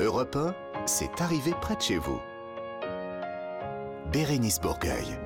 [0.00, 0.54] Europe 1,
[0.86, 2.20] c'est arrivé près de chez vous.
[4.12, 5.18] Bérénice Bourgueil.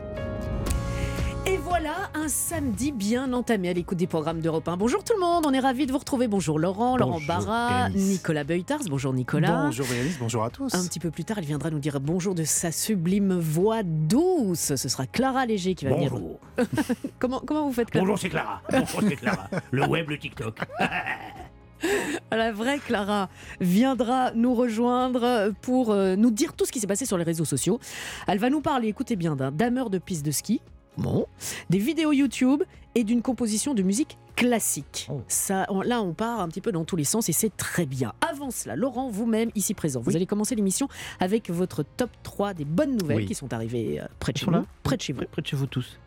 [1.45, 4.79] Et voilà un samedi bien entamé à l'écoute des programmes d'Europe 1.
[4.79, 6.27] Bonjour tout le monde, on est ravis de vous retrouver.
[6.27, 8.12] Bonjour Laurent, Laurent Barra, Bérénice.
[8.12, 8.80] Nicolas Beutars.
[8.89, 9.64] Bonjour Nicolas.
[9.66, 10.73] Bonjour Bérénice, bonjour à tous.
[10.75, 14.75] Un petit peu plus tard, il viendra nous dire bonjour de sa sublime voix douce.
[14.77, 16.12] Ce sera Clara Léger qui va venir.
[16.12, 16.41] Bonjour.
[17.18, 18.07] Comment, comment vous faites Clara?
[18.07, 18.62] Bonjour, c'est Clara.
[18.70, 19.50] Bonjour, c'est Clara.
[19.70, 20.61] Le web, le TikTok.
[22.37, 23.29] La vraie Clara
[23.61, 27.45] viendra nous rejoindre pour euh, nous dire tout ce qui s'est passé sur les réseaux
[27.45, 27.79] sociaux.
[28.27, 30.61] Elle va nous parler, écoutez bien, d'un dameur de piste de ski,
[30.96, 31.27] bon,
[31.71, 32.62] des vidéos YouTube
[32.95, 35.08] et d'une composition de musique classique.
[35.10, 35.20] Oh.
[35.28, 37.86] Ça, on- là, on part un petit peu dans tous les sens et c'est très
[37.86, 38.12] bien.
[38.30, 40.88] Avant cela, Laurent, vous-même, ici présent, vous allez commencer l'émission
[41.20, 43.27] avec votre top 3 des bonnes nouvelles Oui.
[43.27, 45.22] qui sont arrivées euh, près de chez là Près de chez vous.
[45.30, 45.98] Près de chez vous tous.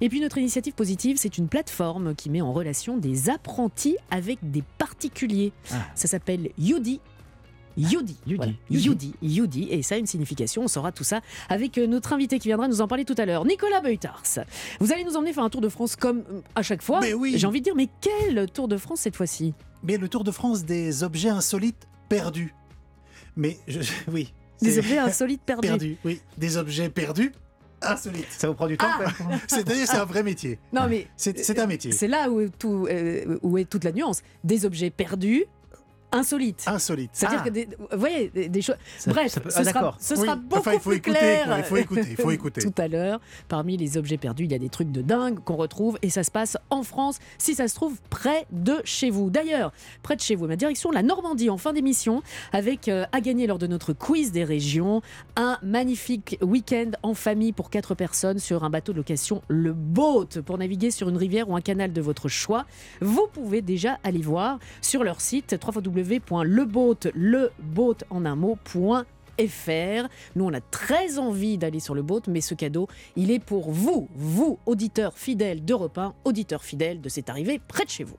[0.00, 4.38] Et puis notre initiative positive, c'est une plateforme qui met en relation des apprentis avec
[4.42, 5.52] des particuliers.
[5.70, 5.76] Ah.
[5.94, 7.00] Ça s'appelle Yudi.
[7.76, 8.16] Yudi.
[8.26, 8.36] Yudi.
[8.36, 8.52] Voilà.
[8.70, 9.14] Yudi.
[9.22, 9.68] Yudi.
[9.70, 10.62] Et ça a une signification.
[10.62, 13.24] On saura tout ça avec euh, notre invité qui viendra nous en parler tout à
[13.24, 14.22] l'heure, Nicolas Beutars.
[14.80, 17.00] Vous allez nous emmener faire un tour de France comme euh, à chaque fois.
[17.00, 17.34] Mais oui.
[17.36, 19.54] J'ai envie de dire, mais quel tour de France cette fois-ci?
[19.82, 22.54] Mais le Tour de France des objets insolites perdus.
[23.36, 23.80] Mais je,
[24.12, 24.32] oui.
[24.60, 25.68] Des objets insolites perdus.
[25.68, 25.96] perdus.
[26.04, 27.32] Oui, des objets perdus
[27.84, 28.26] insolites.
[28.30, 29.10] Ça vous prend du temps Ah.
[29.46, 30.58] C'est-à-dire c'est un vrai métier.
[30.72, 31.92] Non, mais C'est c'est un métier.
[31.92, 34.22] c'est là où, tout, euh, où est toute la nuance.
[34.44, 35.44] Des objets perdus,
[36.12, 36.64] insolites.
[36.66, 37.10] Insolite.
[37.12, 38.76] C'est-à-dire Ah, que des, vous voyez, des, des choses.
[39.06, 40.20] Bref, ça peut- ce, ah, sera, ce Oui.
[40.20, 41.54] sera beaucoup Enfin, il faut plus écouter, clair.
[41.58, 42.60] Il faut écouter, il faut écouter.
[42.62, 45.56] Tout à l'heure, parmi les objets perdus, il y a des trucs de dingue qu'on
[45.56, 49.30] retrouve et ça se passe en France, si ça se trouve près de chez vous.
[49.30, 53.20] D'ailleurs, près de chez vous, ma direction la Normandie en fin d'émission, avec euh, à
[53.20, 55.02] gagner lors de notre quiz des régions
[55.36, 60.28] un magnifique week-end en famille pour quatre personnes sur un bateau de location, le Boat,
[60.44, 62.66] pour naviguer sur une rivière ou un canal de votre choix.
[63.00, 69.04] Vous pouvez déjà aller voir sur leur site www.leboat, leboat en un mot, point
[69.38, 70.08] fr.
[70.36, 73.70] Nous, on a très envie d'aller sur le boat, mais ce cadeau, il est pour
[73.70, 78.16] vous, vous, auditeurs fidèles d'Europe 1, auditeurs fidèles de cette arrivée près de chez vous.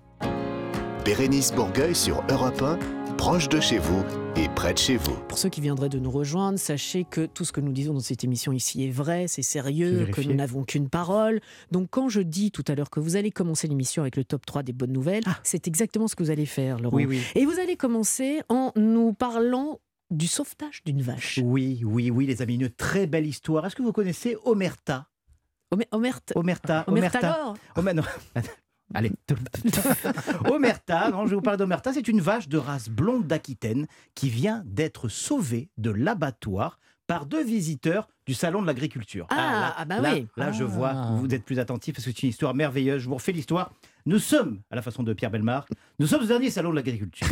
[1.06, 2.80] Bérénice Bourgueil sur Europe 1,
[3.18, 4.04] proche de chez vous
[4.36, 5.16] et près de chez vous.
[5.28, 8.00] Pour ceux qui viendraient de nous rejoindre, sachez que tout ce que nous disons dans
[8.00, 11.40] cette émission ici est vrai, c'est sérieux, que nous n'avons qu'une parole.
[11.72, 14.46] Donc quand je dis tout à l'heure que vous allez commencer l'émission avec le top
[14.46, 16.96] 3 des bonnes nouvelles, c'est exactement ce que vous allez faire, Laurent.
[16.98, 17.22] Oui, oui.
[17.36, 19.80] Et vous allez commencer en nous parlant
[20.12, 21.40] du sauvetage d'une vache.
[21.44, 23.66] Oui, oui, oui, les amis, une très belle histoire.
[23.66, 25.08] Est-ce que vous connaissez Omerta?
[25.72, 28.04] Omer- Omerta, Omerta, Omerta alors Omer- non.
[28.94, 29.12] Allez.
[30.50, 31.94] Omerta, non, je vais vous parler d'Omerta.
[31.94, 37.44] C'est une vache de race blonde d'Aquitaine qui vient d'être sauvée de l'abattoir par deux
[37.44, 39.28] visiteurs du salon de l'agriculture.
[39.30, 40.28] Ah, là, ah bah là, oui.
[40.38, 41.16] là, je vois, Ah.
[41.20, 43.02] vous êtes plus attentifs parce que c'est une histoire merveilleuse.
[43.02, 43.72] Je vous refais l'histoire.
[44.06, 45.66] Nous sommes, à la façon de Pierre Belmar,
[46.00, 47.28] nous sommes au dernier salon de l'agriculture.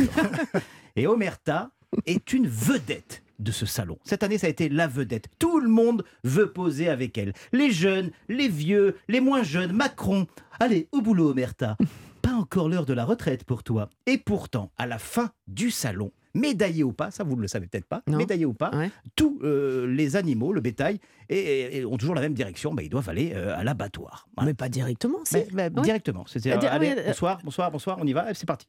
[0.96, 1.70] Et Omerta
[2.06, 3.98] est une vedette de ce salon.
[4.04, 5.28] Cette année, ça a été la vedette.
[5.38, 7.32] Tout le monde veut poser avec elle.
[7.52, 10.26] Les jeunes, les vieux, les moins jeunes, Macron.
[10.60, 11.76] Allez, au boulot, Omerta.
[12.22, 13.90] Pas encore l'heure de la retraite pour toi.
[14.06, 17.66] Et pourtant, à la fin du salon, médaillé ou pas, ça vous ne le savez
[17.66, 18.16] peut-être pas, Non.
[18.18, 18.90] médaillé ou pas, Ouais.
[19.16, 20.98] tous euh, les animaux, le bétail,
[21.28, 24.28] et, et ont toujours la même direction, bah, ils doivent aller euh, à l'abattoir.
[24.36, 24.50] Voilà.
[24.50, 25.70] Mais pas directement, Ouais.
[25.82, 26.24] Directement.
[26.26, 28.66] C'est-à-dire, Ah, di- allez, oui, euh, bonsoir, bonsoir, bonsoir, on y va, c'est parti.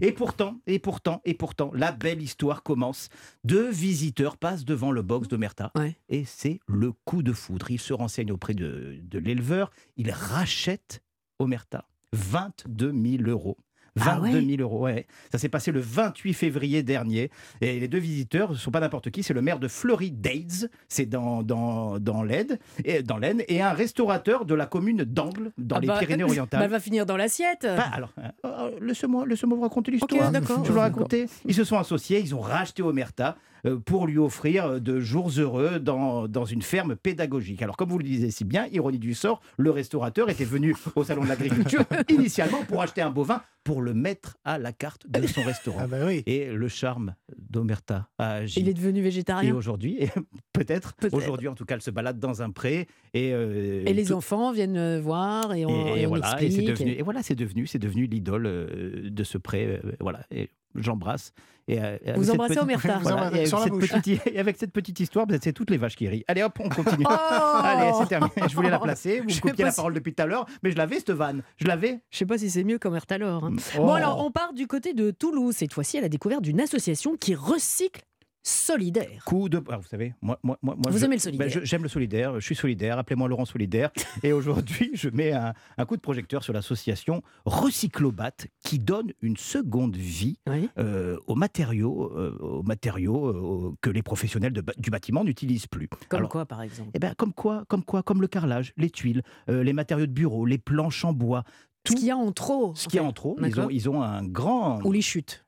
[0.00, 3.08] Et pourtant, et pourtant, et pourtant, la belle histoire commence.
[3.44, 5.96] Deux visiteurs passent devant le box d'Omerta Ouais.
[6.08, 7.70] et c'est le coup de foudre.
[7.70, 11.02] Ils se renseignent auprès de, de l'éleveur, ils rachètent
[11.38, 13.56] Omerta 22 000 euros.
[14.00, 15.06] Ah 22 ouais 000 euros, ouais.
[15.30, 17.30] Ça s'est passé le 28 février dernier.
[17.60, 21.06] Et les deux visiteurs ne sont pas n'importe qui, c'est le maire de Fleury-Days, c'est
[21.06, 25.76] dans, dans, dans l'Aisne, et, dans l'Aisne, et un restaurateur de la commune d'Angle, dans
[25.76, 26.58] Ah les bah, Pyrénées-Orientales.
[26.60, 27.62] bah, elle va finir dans l'assiette.
[27.62, 28.12] Bah, alors,
[28.44, 30.26] euh, laissez-moi laissez vous raconter l'histoire.
[30.26, 30.64] Ok, d'accord.
[30.64, 31.26] Je vais vous raconter.
[31.44, 33.36] Ils se sont associés, ils ont racheté Omerta
[33.84, 37.62] pour lui offrir euh, de jours heureux dans, dans une ferme pédagogique.
[37.62, 41.04] Alors, comme vous le disiez si bien, ironie du sort, le restaurateur était venu au
[41.04, 45.26] salon de l'agriculture initialement pour acheter un bovin pour le mettre à la carte de
[45.26, 45.78] son restaurant.
[45.82, 46.22] Ah bah oui.
[46.26, 48.60] Et le charme d'Omerta a agi.
[48.60, 49.54] Il est devenu Et végétarien.
[49.54, 50.08] aujourd'hui, et
[50.52, 51.14] peut-être, Peut-être.
[51.14, 52.86] aujourd'hui en tout cas, elle se balade dans un pré.
[53.14, 56.36] Et, euh, Et les tout- enfants viennent euh, voir et on, et, et on voilà,
[56.42, 56.68] et explique.
[56.68, 59.64] devenu, et voilà, c'est devenu, c'est devenu l'idole euh, de ce pré.
[59.66, 61.32] euh, voilà, et j'embrasse.
[61.66, 62.98] Et, euh, Vous cette embrassez petite- Omerta.
[63.02, 65.96] Voilà, et avec cette petite- et avec cette petite histoire, ben, c'est toutes les vaches
[65.96, 66.22] qui rient.
[66.28, 67.04] Allez hop, on continue.
[67.08, 67.12] Oh
[67.62, 68.32] Allez, c'est terminé.
[68.48, 69.20] Je voulais la placer.
[69.20, 71.42] Vous Je coupiez la si- parole depuis tout à l'heure, mais je l'avais cette vanne.
[71.56, 72.00] Je l'avais.
[72.10, 73.44] Je sais pas si c'est mieux qu'Omerta alors.
[73.44, 73.52] hein.
[73.78, 73.86] Oh.
[73.86, 75.54] Bon alors, on part du côté de Toulouse.
[75.56, 78.02] Cette fois-ci, à la découverte d'une association qui recycle
[78.44, 79.24] solidaire.
[79.24, 79.60] Coup de.
[79.70, 81.48] ah, vous savez, moi, moi, moi, moi, Vous je- aimez le ben, solidaire.
[81.48, 83.90] je- J'aime le solidaire, je suis solidaire, appelez-moi Laurent Solidaire.
[84.22, 88.32] Et aujourd'hui, je mets un, un coup de projecteur sur l'association Recyclobat
[88.62, 90.68] qui donne une seconde vie Oui.
[90.78, 95.88] euh, aux matériaux, euh, aux matériaux euh, que les professionnels de du bâtiment n'utilisent plus.
[96.08, 96.90] Comme Alors, quoi, par exemple?
[96.94, 100.44] eh ben, comme quoi, comme quoi, comme le carrelage, les tuiles, les matériaux de bureau,
[100.46, 101.44] les planches en bois,
[101.86, 102.74] Ce qu'il y a en trop.
[102.74, 103.36] ce qu'il y a en trop.
[103.42, 104.80] Ils ont, ils ont un grand.
[104.84, 105.43] Ou les chutes.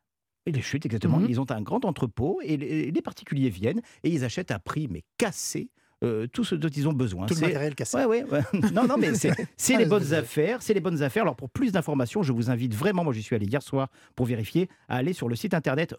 [0.46, 1.18] Et les chutes, exactement.
[1.18, 1.26] Mhm.
[1.28, 4.88] Ils ont un grand entrepôt et les, les particuliers viennent et ils achètent à prix
[4.88, 5.70] mais cassé
[6.04, 7.24] euh, tout ce dont ils ont besoin.
[7.26, 7.96] Tout le C'est- matériel cassé.
[7.96, 8.42] Ouais, ouais, ouais.
[8.74, 10.18] Non, non, mais c'est Ah, les bonnes vrai.
[10.18, 10.60] affaires.
[10.62, 11.22] C'est les bonnes affaires.
[11.22, 14.26] Alors, pour plus d'informations, je vous invite vraiment, moi j'y suis allé hier soir pour
[14.26, 15.94] vérifier, à aller sur le site internet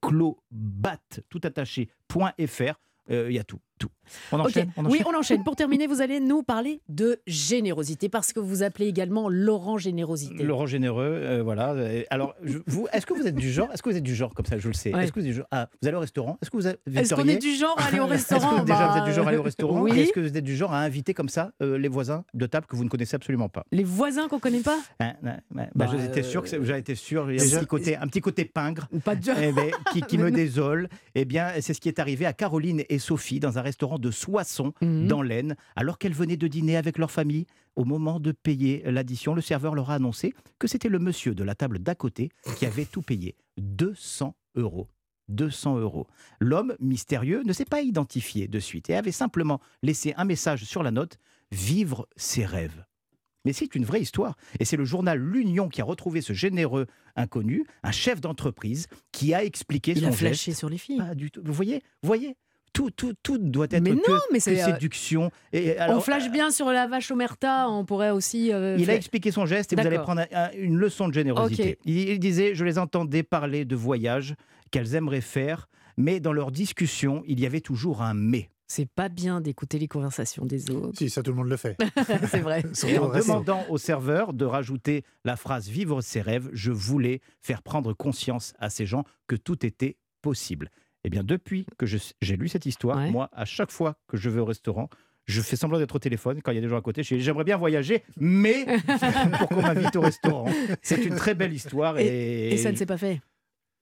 [0.00, 0.98] recyclobat,
[1.28, 2.74] tout attaché.fr.
[3.10, 3.88] Euh, Il y a tout, tout.
[4.32, 5.42] On enchaîne, on Oui, on enchaîne.
[5.44, 10.42] Pour terminer, vous allez nous parler de générosité parce que vous appelez également Laurent Générosité.
[10.44, 11.70] Laurent généreux, euh, voilà.
[11.74, 14.14] Euh, Alors, je- vous, est-ce que vous êtes du genre Est-ce que vous êtes du
[14.14, 14.94] genre comme ça Je le sais.
[14.94, 15.04] Ouais.
[15.04, 16.80] Est-ce que vous êtes du genre Ah, vous allez au restaurant Est-ce que vous êtes
[16.94, 19.04] Est-ce qu'on est du genre à aller au Est-ce que restaurant déjà Bah, vous êtes
[19.04, 19.98] du genre à aller au restaurant Oui.
[20.00, 22.66] Est-ce que vous êtes du genre à inviter comme ça euh, les voisins de table
[22.66, 25.14] que vous ne connaissez absolument pas Les voisins qu'on connaît pas ouais.
[25.22, 26.48] Bah, Bah, J'étais sûr que
[26.94, 27.30] sûr.
[27.30, 28.88] Il y a Déjà- un petit côté, un petit côté pingre.
[29.04, 32.26] Pas de eh ben, qui, qui me désole, eh bien, c'est ce qui est arrivé
[32.26, 35.06] à Caroline et Sophie dans un restaurant de Soissons, Mhm.
[35.06, 37.46] dans l'Aisne, alors qu'elles venaient de dîner avec leur famille.
[37.76, 41.44] Au moment de payer l'addition, le serveur leur a annoncé que c'était le monsieur de
[41.44, 43.36] la table d'à côté qui avait tout payé.
[43.58, 44.88] 200 euros.
[45.28, 46.08] 200 euros.
[46.40, 50.82] L'homme mystérieux ne s'est pas identifié de suite et avait simplement laissé un message sur
[50.82, 51.18] la note
[51.52, 52.84] Vivre ses rêves.
[53.44, 54.36] Mais c'est une vraie histoire.
[54.60, 56.86] Et c'est le journal L'Union qui a retrouvé ce généreux
[57.16, 60.18] inconnu, un chef d'entreprise, qui a expliqué Il son a geste.
[60.20, 60.98] flashé sur les filles.
[60.98, 61.40] Pas du tout.
[61.44, 62.36] Vous voyez, vous voyez
[62.72, 65.30] tout, tout, tout doit être Mais que, non, mais que c'est, euh, séduction.
[65.52, 68.52] Et on flash bien sur la vache omerta, on pourrait aussi.
[68.52, 71.14] euh, il a expliqué son geste et vous allez prendre un- un- une leçon de
[71.14, 71.78] générosité.
[71.84, 74.34] Il, il disait Je les entendais parler de voyages
[74.70, 78.50] qu'elles aimeraient faire, mais dans leur discussion, il y avait toujours un mais.
[78.72, 80.96] C'est pas bien d'écouter les conversations des autres.
[80.96, 81.76] Si, ça tout le monde le fait.
[82.30, 82.62] c'est vrai.
[82.86, 87.62] Et en demandant au serveur de rajouter la phrase Vivre ses rêves, je voulais faire
[87.64, 90.70] prendre conscience à ces gens que tout était possible.
[91.04, 93.10] Eh bien, depuis que j'ai lu cette histoire, Ouais.
[93.10, 94.88] moi, à chaque fois que je vais au restaurant,
[95.26, 97.02] je fais semblant d'être au téléphone quand il y a des gens à côté.
[97.02, 98.64] J'aimerais bien voyager, mais
[99.38, 100.46] pour qu'on m'invite au restaurant.
[100.82, 101.98] C'est une très belle histoire.
[101.98, 103.20] Et, Et ça ne s'est pas fait?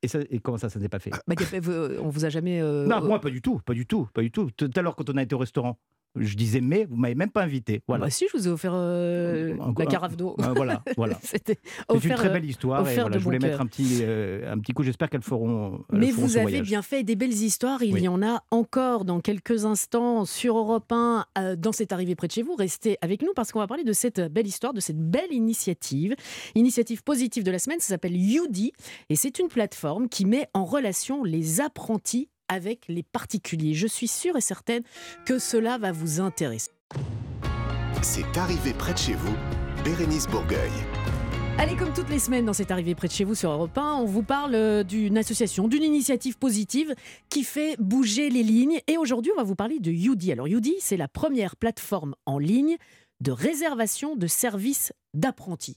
[0.03, 1.11] et ça- et comment ça, ça n'est pas fait?
[1.27, 1.35] Bah,
[2.01, 2.61] on vous a jamais.
[2.61, 4.51] euh, Non, euh, moi, pas du tout, pas du tout, pas du tout.
[4.57, 5.77] Tout à l'heure, quand on a été au restaurant,
[6.21, 7.81] je disais mais, vous m'avez même pas invité.
[7.89, 8.05] Voilà.
[8.07, 10.35] Bah si, je vous ai offert euh, Un- la carafe d'eau.
[10.39, 11.19] Voilà, voilà.
[11.23, 11.59] C'était
[11.93, 14.59] une très euh, belle histoire et voilà, je voulais bon mettre un petit, euh, un
[14.59, 14.83] petit coup.
[14.83, 15.85] J'espère qu'elles feront.
[15.93, 16.67] elles Mais feront vous avez voyage.
[16.67, 17.83] bien fait des belles histoires.
[17.83, 18.03] Il Oui.
[18.03, 22.27] y en a encore dans quelques instants sur Europe 1, euh, dans cette arrivée près
[22.29, 22.55] de chez vous.
[22.55, 26.15] Restez avec nous parce qu'on va parler de cette belle histoire, de cette belle initiative.
[26.55, 28.73] Initiative positive de la semaine, ça s'appelle Youdi.
[29.11, 33.75] Et c'est une plateforme qui met en relation les apprentis avec les particuliers.
[33.75, 34.83] Je suis sûre et certaine
[35.25, 36.71] que cela va vous intéresser.
[38.03, 39.35] C'est arrivé près de chez vous,
[39.85, 40.71] Bérénice Bourgueil.
[41.61, 43.95] Allez, comme toutes les semaines dans cette arrivée près de chez vous sur Europe 1,
[43.95, 46.95] on vous parle euh, d'une association, d'une initiative positive
[47.31, 48.79] qui fait bouger les lignes.
[48.87, 50.31] Et aujourd'hui, on va vous parler de Youdi.
[50.31, 52.77] Alors, Youdi, c'est la première plateforme en ligne
[53.21, 55.77] de réservation de services d'apprentis.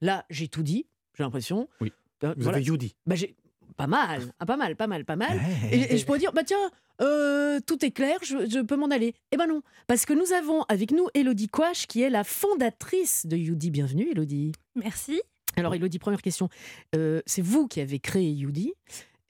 [0.00, 1.68] Là, j'ai tout dit, j'ai l'impression.
[1.82, 1.92] Oui.
[2.24, 2.56] Euh, Vous voilà.
[2.56, 2.94] avez Youdi.
[3.06, 3.36] Bah, j'ai-
[3.72, 5.40] pas mal, ah, pas mal, pas mal, pas mal.
[5.70, 6.70] Et, et je pourrais dire, bah tiens,
[7.00, 9.14] euh, tout est clair, je, je peux m'en aller.
[9.32, 13.26] Eh ben non, parce que nous avons avec nous Elodie Quash, qui est la fondatrice
[13.26, 13.70] de Youdi.
[13.70, 14.52] Bienvenue, Elodie.
[14.76, 15.20] Merci.
[15.56, 16.48] Alors, Elodie, première question.
[16.94, 18.72] Euh, c'est vous qui avez créé Youdi.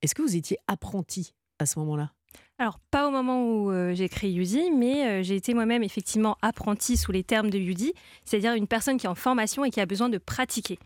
[0.03, 2.13] Est-ce que vous étiez apprentie à ce moment-là?
[2.59, 6.37] Alors, pas au moment où euh, j'ai créé Yudi, mais euh, j'ai été moi-même effectivement
[6.43, 7.93] apprentie sous les termes de Yudi,
[8.25, 10.79] c'est-à-dire une personne qui est en formation et qui a besoin de pratiquer.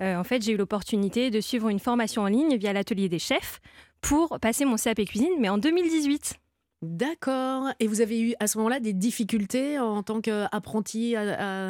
[0.00, 3.18] Euh, en fait, j'ai eu l'opportunité de suivre une formation en ligne via l'atelier des
[3.18, 3.60] chefs
[4.00, 6.34] pour passer mon CAP cuisine, mais en 2018.
[6.82, 7.68] D'accord.
[7.80, 11.22] Et vous avez eu à ce moment-là des difficultés en tant qu'apprenti à,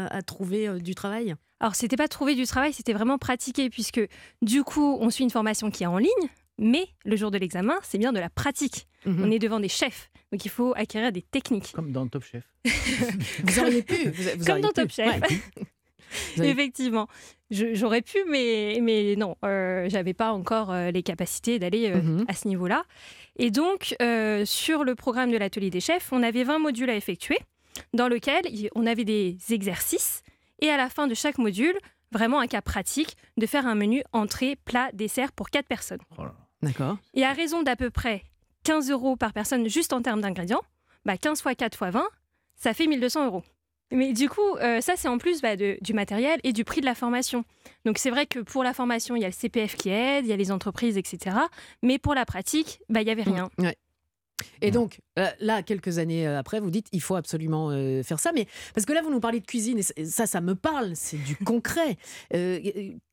[0.07, 1.35] à- à trouver euh, du travail?
[1.61, 4.01] Alors, c'était pas trouver du travail, c'était vraiment pratiquer, puisque
[4.43, 6.11] du coup, on suit une formation qui est en ligne,
[6.59, 8.87] mais le jour de l'examen, c'est bien de la pratique.
[9.07, 9.23] Mhm.
[9.25, 11.73] On est devant des chefs, donc il faut acquérir des techniques.
[11.73, 12.43] Comme dans Top Chef.
[13.45, 14.09] Vous auriez pu.
[14.11, 14.75] Vous, vous Comme auriez dans pu.
[14.75, 15.21] Top Chef.
[15.21, 15.41] Ouais.
[16.39, 17.09] Avez- Effectivement,
[17.51, 22.25] j'aurais pu, mais, mais non, euh, j'avais pas encore euh, les capacités d'aller euh, Mhm.
[22.29, 22.85] à ce niveau-là.
[23.37, 26.95] Et donc, euh, sur le programme de l'atelier des chefs, on avait 20 modules à
[26.97, 27.39] effectuer,
[27.93, 28.43] dans lequel
[28.75, 30.23] on avait des exercices,
[30.61, 31.77] et à la fin de chaque module,
[32.13, 35.99] vraiment un cas pratique de faire un menu entrée, plat, dessert pour 4 personnes.
[36.19, 36.23] Oh.
[36.63, 36.97] D'accord.
[37.15, 38.23] Et à raison d'à peu près
[38.63, 40.63] 15 euros par personne juste en termes d'ingrédients,
[41.05, 42.07] bah 15 fois 4 fois 20,
[42.57, 43.43] ça fait 1200 euros.
[43.95, 46.81] Mais du coup, euh, ça, c'est en plus bah, de- du matériel et du prix
[46.81, 47.45] de la formation.
[47.85, 50.29] Donc, c'est vrai que pour la formation, il y a le CPF qui aide, il
[50.29, 51.37] y a les entreprises, etc.
[51.83, 53.49] Mais pour la pratique, bah, il n'y avait rien.
[53.59, 53.77] Ouais.
[54.61, 58.19] Et donc, euh, là, quelques années euh, après, vous dites il faut absolument euh, faire
[58.19, 58.33] ça.
[58.35, 61.19] Mais parce que là, vous nous parlez de cuisine, et ça, ça me parle, c'est
[61.19, 61.97] du concret.
[62.35, 62.61] Euh,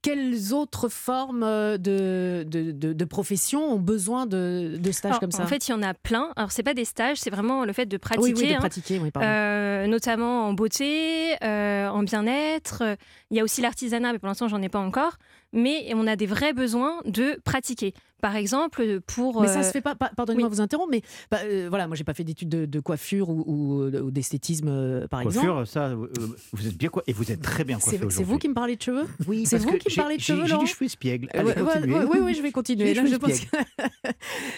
[0.01, 5.31] quelles autres formes de, de, de, de professions ont besoin de, de stages Alors, comme
[5.31, 5.43] ça?
[5.43, 6.31] En fait, il y en a plein.
[6.35, 8.33] Alors, c'est pas des stages, c'est vraiment le fait de oui, pratiquer.
[8.33, 8.59] oui, de hein.
[8.59, 9.11] pratiquer, oui.
[9.17, 12.83] Euh, notamment en beauté, en bien-être.
[13.29, 15.17] Il y a aussi l'artisanat, mais pour l'instant, j'en ai pas encore.
[15.53, 17.93] Mais on a des vrais besoins de pratiquer.
[18.21, 19.41] Par exemple, pour.
[19.41, 20.51] Mais ça euh, se fait pas, pardonnez-moi oui.
[20.51, 21.01] de vous interrompre, mais
[21.31, 24.67] bah, euh, voilà, moi j'ai pas fait d'études de, de coiffure ou, ou, ou d'esthétisme
[24.69, 25.45] euh, par exemple.
[25.47, 26.07] Coiffure, ça, euh,
[26.53, 28.75] vous êtes bien quoi Et vous êtes très bien coiffé C'est vous qui me parlez
[28.75, 29.05] de cheveux?
[29.27, 30.61] Oui, c'est vous qui me parlez de cheveux, J'ai Laurent?
[30.63, 31.27] les cheveux espiègles.
[31.33, 31.93] Allez, Ouais, ouais, continuez.
[31.95, 32.93] ouais, oui, oui, je vais continuer.
[32.93, 33.57] Là, je pense que-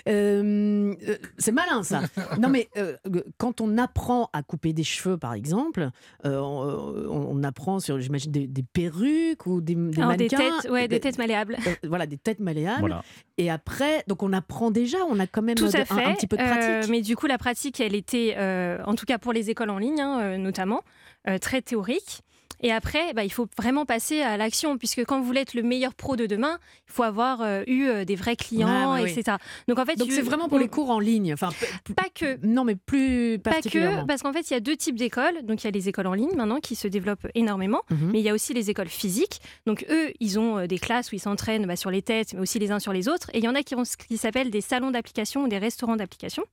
[0.08, 2.02] Euh, euh, c'est malin ça.
[2.40, 2.96] Non mais euh,
[3.38, 5.90] quand on apprend à couper des cheveux, par exemple,
[6.26, 10.38] euh, on, on apprend sur, j'imagine, des, des perruques ou des, des alors, des mannequins.
[10.62, 11.58] têtes, ouais, des Euh, têtes malléables.
[11.68, 12.80] euh, voilà, des têtes malléables.
[12.80, 13.04] Voilà.
[13.38, 16.04] Et après, donc on apprend déjà, on a quand même Tout de- à un, fait.
[16.04, 16.92] un petit peu de Euh, pratique.
[16.92, 19.78] mais du coup, la pratique, elle était, euh, en tout cas pour les écoles en
[19.78, 20.82] ligne, hein, euh, notamment,
[21.28, 22.22] euh, très théorique.
[22.64, 25.62] Et après, bah, il faut vraiment passer à l'action, puisque quand vous voulez être le
[25.64, 29.38] meilleur pro de demain, il faut avoir euh, eu euh, des vrais clients, etc.
[29.68, 31.34] Donc en fait, Donc c'est vraiment pour on- les cours en ligne.
[31.34, 31.50] Enfin,
[31.96, 32.40] Pas que.
[32.46, 34.02] non, mais plus Pas particulièrement.
[34.04, 35.44] que, parce qu'en fait, il y a deux types d'écoles.
[35.44, 38.12] Donc, il y a les écoles en ligne maintenant qui se développent énormément, Mhm.
[38.14, 39.42] mais il y a aussi les écoles physiques.
[39.68, 42.40] Donc, eux, ils ont euh, des classes où ils s'entraînent bah, sur les têtes, mais
[42.40, 43.30] aussi les uns sur les autres.
[43.34, 45.58] Et il y en a qui ont ce qui s'appelle des salons d'application ou des
[45.58, 46.44] restaurants d'application.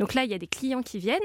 [0.00, 1.18] Donc là, il y a des clients qui viennent,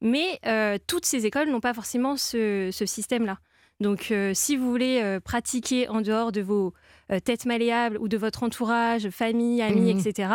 [0.00, 3.38] mais euh, toutes ces écoles n'ont pas forcément ce, ce système-là.
[3.82, 6.72] Donc, euh, si vous voulez euh, pratiquer en dehors de vos
[7.12, 10.00] euh, têtes malléables ou de votre entourage, famille, amis, Mhm.
[10.00, 10.28] etc.,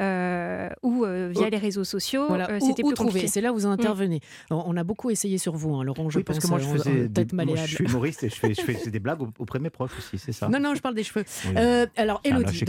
[0.00, 1.50] euh, ou euh, via Oh.
[1.50, 3.28] les réseaux sociaux, Voilà, euh, où, c'était plus trouver compliqué.
[3.28, 4.20] C'est là où vous intervenez.
[4.50, 6.08] Alors, on a beaucoup essayé sur vous, hein, Laurent.
[6.10, 7.08] Je Oui, parce que moi, je faisais.
[7.08, 7.68] tête des- moi, malléable.
[7.68, 9.96] je suis humoriste et je fais, je fais des blagues au- auprès de mes proches
[9.98, 10.48] aussi, c'est ça.
[10.48, 11.24] Non, non, je parle des cheveux.
[11.46, 11.54] Oui.
[11.56, 12.64] Euh, alors, Elodie,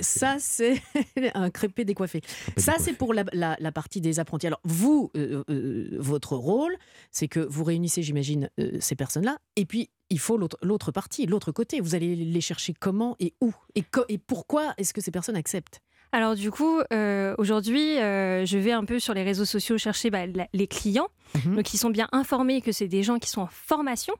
[0.00, 0.80] ça, c'est
[1.34, 2.20] un crépé décoiffé.
[2.56, 4.46] Ça, c'est pour la, la- la partie des apprentis.
[4.46, 6.74] Alors, vous, euh, euh, votre rôle,
[7.10, 11.52] c'est que vous réunissez, j'imagine, euh, ces personnes-là, et puis il faut l'autre partie, l'autre
[11.52, 11.80] côté.
[11.80, 15.36] Vous allez les chercher comment et où et, co- et pourquoi est-ce que ces personnes
[15.36, 15.80] acceptent?
[16.12, 20.10] Alors du coup, euh, aujourd'hui, euh, je vais un peu sur les réseaux sociaux chercher
[20.10, 21.08] bah, la- les clients,
[21.46, 21.54] Mhm.
[21.56, 24.14] donc ils sont bien informés que c'est des gens qui sont en formation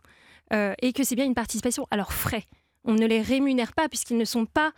[0.52, 2.44] euh, et que c'est bien une participation à leurs frais.
[2.85, 4.73] On ne les rémunère pas puisqu'ils ne sont pas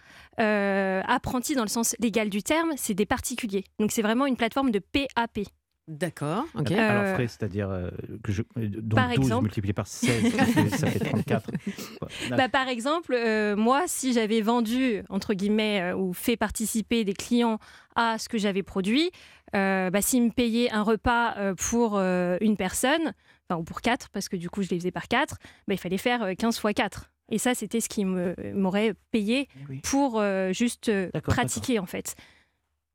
[1.07, 3.65] apprentis dans le sens légal du terme, c'est des particuliers.
[3.79, 5.41] Donc c'est vraiment une plateforme de PAP.
[5.89, 6.71] D'accord, ok.
[6.71, 7.91] Euh, Alors, frais, c'est-à-dire euh,
[8.23, 8.43] que je.
[8.57, 9.43] euh, Donc par 12 exemple.
[9.43, 11.51] multiplié par 16, ça fait, ça fait 34.
[11.99, 12.09] Quoi.
[12.31, 17.15] Bah, par exemple, euh, moi, si j'avais vendu, entre guillemets, euh, ou fait participer des
[17.15, 17.59] clients
[17.97, 19.11] à ce que j'avais produit,
[19.57, 23.13] euh, bah, s'ils me payaient un repas euh, pour euh, une personne,
[23.51, 25.79] enfin, ou pour quatre, parce que du coup, je les faisais par quatre, bah, il
[25.79, 27.11] fallait faire euh, 15 fois 4.
[27.33, 29.81] Et ça, c'était ce qui me- m'aurait payé Oui.
[29.83, 30.93] pour euh, juste
[31.25, 32.15] pratiquer, en fait.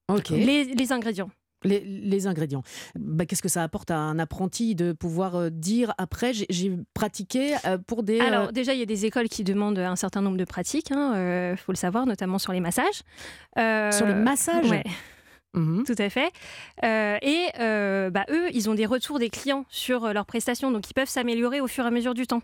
[0.07, 0.29] ok.
[0.29, 1.29] Les, les ingrédients.
[1.63, 2.61] Les, les ingrédients.
[2.99, 7.55] Bah, Qu'est-ce que ça apporte à un apprenti de pouvoir euh, dire après j'ai- pratiqué
[7.65, 8.19] euh, pour des.
[8.19, 10.91] euh, Alors, déjà, il y a des écoles qui demandent un certain nombre de pratiques,
[10.91, 13.01] il faut le savoir, notamment sur les massages.
[13.57, 14.83] Euh, sur les massages ouais.
[15.53, 15.83] Mhm.
[15.85, 16.31] Tout à fait.
[16.83, 20.69] Euh, et euh, bah, eux, ils ont des retours des clients sur euh, leurs prestations,
[20.71, 22.41] donc ils peuvent s'améliorer au fur et à mesure du temps.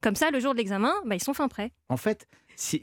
[0.00, 1.70] Comme ça, le jour de l'examen, bah, ils sont fin prêts.
[1.88, 2.26] En fait,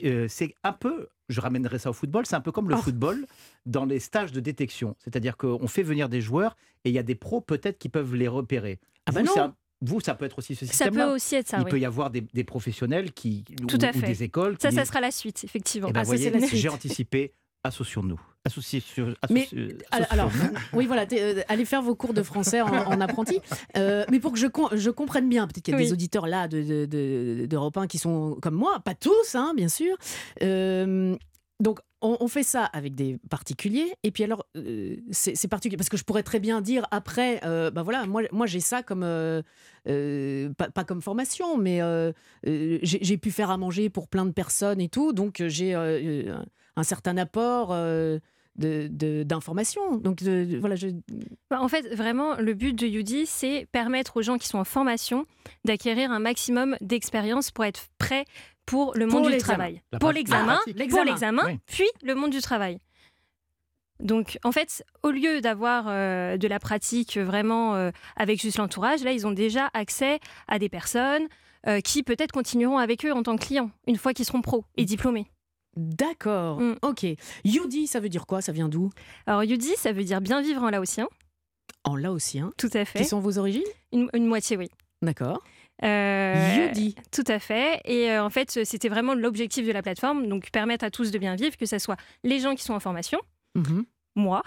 [0.06, 2.82] euh, c'est un peu, je ramènerai ça au football, c'est un peu comme le Oh.
[2.82, 3.26] football
[3.66, 4.96] dans les stages de détection.
[5.04, 8.16] C'est-à-dire qu'on fait venir des joueurs et il y a des pros peut-être qui peuvent
[8.16, 8.80] les repérer.
[9.08, 9.42] Ah bah vous, non.
[9.44, 11.08] un- vous, ça peut être aussi ce Ça système-là.
[11.08, 11.70] peut aussi être ça, Il oui.
[11.72, 14.08] peut y avoir des, des professionnels qui, Tout ou, à ou fait.
[14.08, 15.88] des écoles qui Ça, ça sera la suite, effectivement.
[15.90, 16.16] Eh ben, Ah, ça,
[16.56, 18.20] j'ai anticipé, associons-nous.
[18.46, 18.84] Associez-
[19.30, 19.48] Mais,
[19.92, 20.32] associe- Alors,
[20.74, 23.40] oui, voilà, euh, allez faire vos cours de français en, en apprenti.
[23.78, 25.86] Euh, mais pour que je, com- je comprenne bien, peut-être qu'il y a Oui.
[25.86, 29.54] des auditeurs là de, de, de- d'Europe 1 qui sont comme moi, pas tous, hein,
[29.56, 29.96] bien sûr.
[30.44, 31.16] Euh,
[31.60, 33.94] donc, on, on fait ça avec des particuliers.
[34.04, 35.78] Et puis alors, euh, c'est, particulier.
[35.78, 38.84] Parce que je pourrais très bien dire après, euh, ben voilà, moi, moi j'ai ça
[38.84, 39.04] comme.
[39.04, 39.42] euh,
[39.88, 42.12] euh, pas, pas comme formation, mais euh,
[42.48, 45.14] euh, j'ai, pu faire à manger pour plein de personnes et tout.
[45.14, 47.70] Donc, euh, j'ai euh, un, un certain apport.
[48.58, 49.98] De, de- d'informations.
[49.98, 50.88] Donc de- de- voilà, je...
[51.50, 54.64] Bah, En fait, vraiment, le but de UDI, c'est permettre aux gens qui sont en
[54.64, 55.26] formation
[55.66, 58.26] d'acquérir un maximum d'expérience pour être prêts
[58.66, 59.82] pour le Pour monde du travail.
[59.92, 61.04] La Pour l'examen, Ah, pour L'examen.
[61.06, 61.60] l'examen, Oui.
[61.68, 62.80] puis le monde du travail.
[64.02, 69.04] Donc, en fait, au lieu d'avoir euh, de la pratique vraiment euh, avec juste l'entourage,
[69.04, 71.28] là, ils ont déjà accès à des personnes
[71.68, 74.66] euh, qui peut-être continueront avec eux en tant que clients, une fois qu'ils seront pros
[74.76, 75.28] et diplômés.
[75.76, 76.76] D'accord, Mm.
[76.82, 77.06] ok.
[77.44, 78.42] Yudi, ça veut dire quoi?
[78.42, 78.90] Ça vient d'où?
[79.28, 81.08] Alors, Yudi, ça veut dire bien vivre en laotien,
[81.84, 82.52] En laotien.
[82.58, 83.00] tout à fait.
[83.00, 83.64] Qui sont vos origines?
[83.92, 84.70] Une, une moitié, oui.
[85.02, 85.42] D'accord.
[85.84, 86.96] Euh, Yudi.
[87.12, 87.82] Tout à fait.
[87.86, 91.18] Et euh, en fait, c'était vraiment l'objectif de la plateforme, donc permettre à tous de
[91.18, 93.20] bien vivre, que ce soit les gens qui sont en formation,
[93.56, 93.86] Mhm.
[94.16, 94.44] Moi,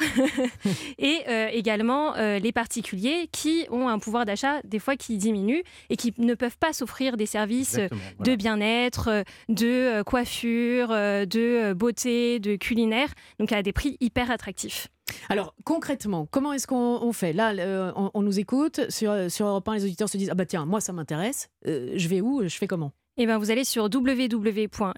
[0.98, 5.62] et euh, également euh, les particuliers qui ont un pouvoir d'achat des fois qui diminue
[5.90, 7.88] et qui ne peuvent pas s'offrir des services euh,
[8.20, 13.08] de bien-être, de coiffure, de beauté, de culinaire,
[13.38, 14.88] donc à des prix hyper attractifs.
[15.28, 17.32] Alors concrètement, comment est-ce qu'on on fait?
[17.32, 20.34] Là, euh, on, on nous écoute sur, sur Europe 1, les auditeurs se disent ah
[20.34, 21.48] bah tiens, moi ça m'intéresse.
[21.66, 22.42] Euh, je vais où?
[22.42, 22.92] Je fais comment?
[23.20, 24.96] Et ben vous allez sur www.udi.fr,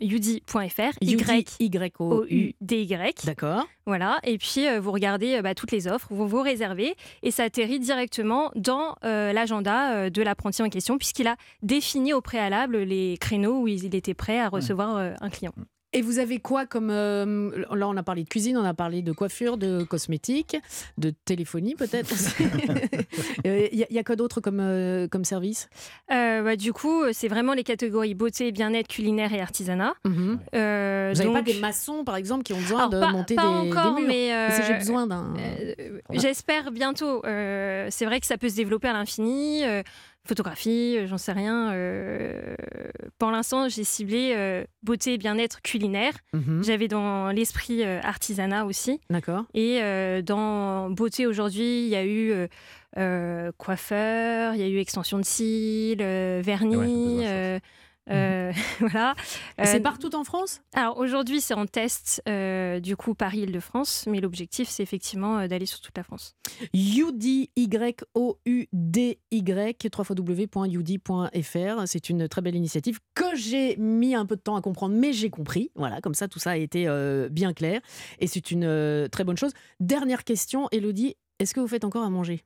[1.00, 2.54] Y Y O O U U.
[2.60, 3.24] D Y.
[3.24, 3.66] D'accord.
[3.86, 7.30] Voilà, et puis euh, vous regardez euh, bah, toutes les offres, vous vous réservez, et
[7.30, 12.76] ça atterrit directement dans euh, l'agenda de l'apprenti en question, puisqu'il a défini au préalable
[12.76, 15.54] les créneaux où il était prêt à recevoir un client.
[15.92, 19.02] Et vous avez quoi comme euh, là on a parlé de cuisine, on a parlé
[19.02, 20.56] de coiffure, de cosmétiques,
[20.98, 22.12] de téléphonie peut-être.
[22.12, 22.30] aussi.
[23.46, 25.68] Euh, Il y, a- il y a quoi d'autre comme euh, comme service?
[26.12, 29.94] Euh, bah, du coup, c'est vraiment les catégories beauté, bien-être, culinaire et artisanat.
[30.04, 30.38] Mhm.
[30.52, 33.34] Vous n'avez pas donc- des maçons par exemple qui ont besoin Alors, de pas, monter
[33.34, 34.08] pas des, encore, des murs?
[34.08, 35.34] mais Si j'ai besoin d'un.
[36.12, 37.22] J'espère bientôt.
[37.24, 39.62] C'est vrai que ça peut se développer à l'infini.
[40.26, 41.72] Photographie, euh, j'en sais rien.
[41.72, 42.54] euh,
[43.18, 46.14] pour l'instant, j'ai ciblé euh, beauté, bien-être, culinaire.
[46.32, 46.62] Mhm.
[46.62, 49.00] J'avais dans l'esprit euh, artisanat aussi.
[49.10, 49.44] D'accord.
[49.54, 49.80] Et
[50.22, 52.32] dans beauté aujourd'hui, il y a eu
[53.58, 56.76] coiffeur, il y a eu extension de cils, vernis.
[56.76, 57.60] Ouais,
[58.10, 59.14] euh, euh, voilà.
[59.62, 60.60] C'est Euh, partout en France?
[60.74, 65.80] Alors aujourd'hui, c'est en test, euh, du coup, Paris-Île-de-France, mais l'objectif, c'est effectivement d'aller sur
[65.80, 66.34] toute la France.
[66.74, 67.50] UDY,
[68.14, 71.82] O-U-D-Y, www.ud.fr.
[71.86, 75.12] C'est une très belle initiative que j'ai mis un peu de temps à comprendre, mais
[75.12, 75.70] j'ai compris.
[75.74, 76.86] Voilà, comme ça, tout ça a été
[77.30, 77.80] bien clair.
[78.18, 79.52] Et c'est une très bonne chose.
[79.78, 82.42] Dernière question, Elodie, est-ce que vous faites encore à manger?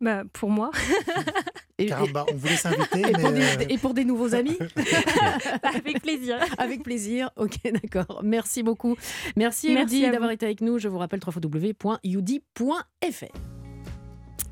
[0.00, 0.70] Bah, pour moi,
[1.82, 4.34] et, Car et- bah, on voulait s'inviter, et pour mais des, et pour des nouveaux
[4.34, 4.56] amis
[5.62, 6.38] avec plaisir.
[6.58, 7.30] Avec plaisir.
[7.36, 8.20] Ok, d'accord.
[8.22, 8.96] Merci beaucoup.
[9.36, 10.78] Merci, Merci d'avoir été avec nous.
[10.78, 11.90] Je vous rappelle www.ud.fr.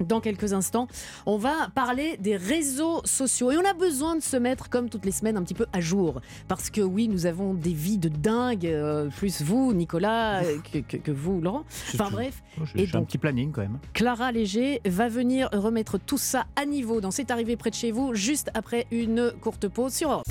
[0.00, 0.86] Dans quelques instants,
[1.26, 3.50] on va parler des réseaux sociaux.
[3.50, 5.80] Et on a besoin de se mettre, comme toutes les semaines, un petit peu à
[5.80, 6.20] jour.
[6.46, 10.78] Parce que oui, nous avons des vies de dingue, euh, plus vous, Nicolas, euh, que,
[10.78, 11.64] que- que vous, Laurent.
[11.94, 13.78] Enfin bref, Oh, J'ai Et j'ai un donc- petit planning quand même.
[13.92, 17.92] Clara Léger va venir remettre tout ça à niveau dans C'est arrivé près de chez
[17.92, 20.26] vous, juste après une courte pause sur Europe.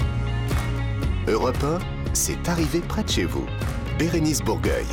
[1.28, 1.80] Europe 1,
[2.14, 3.46] c'est arrivé près de chez vous.
[4.00, 4.86] Bérénice Bourgueil.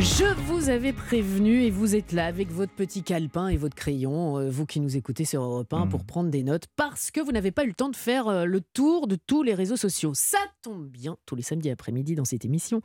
[0.00, 4.38] Je vous avais prévenu et vous êtes là avec votre petit calepin et votre crayon,
[4.38, 5.88] euh, vous qui nous écoutez sur Europe 1, Mhm.
[5.90, 8.44] pour prendre des notes, parce que vous n'avez pas eu le temps de faire euh,
[8.46, 10.12] le tour de tous les réseaux sociaux.
[10.14, 12.80] Ça tombe bien, tous les samedis après-midi dans cette émission.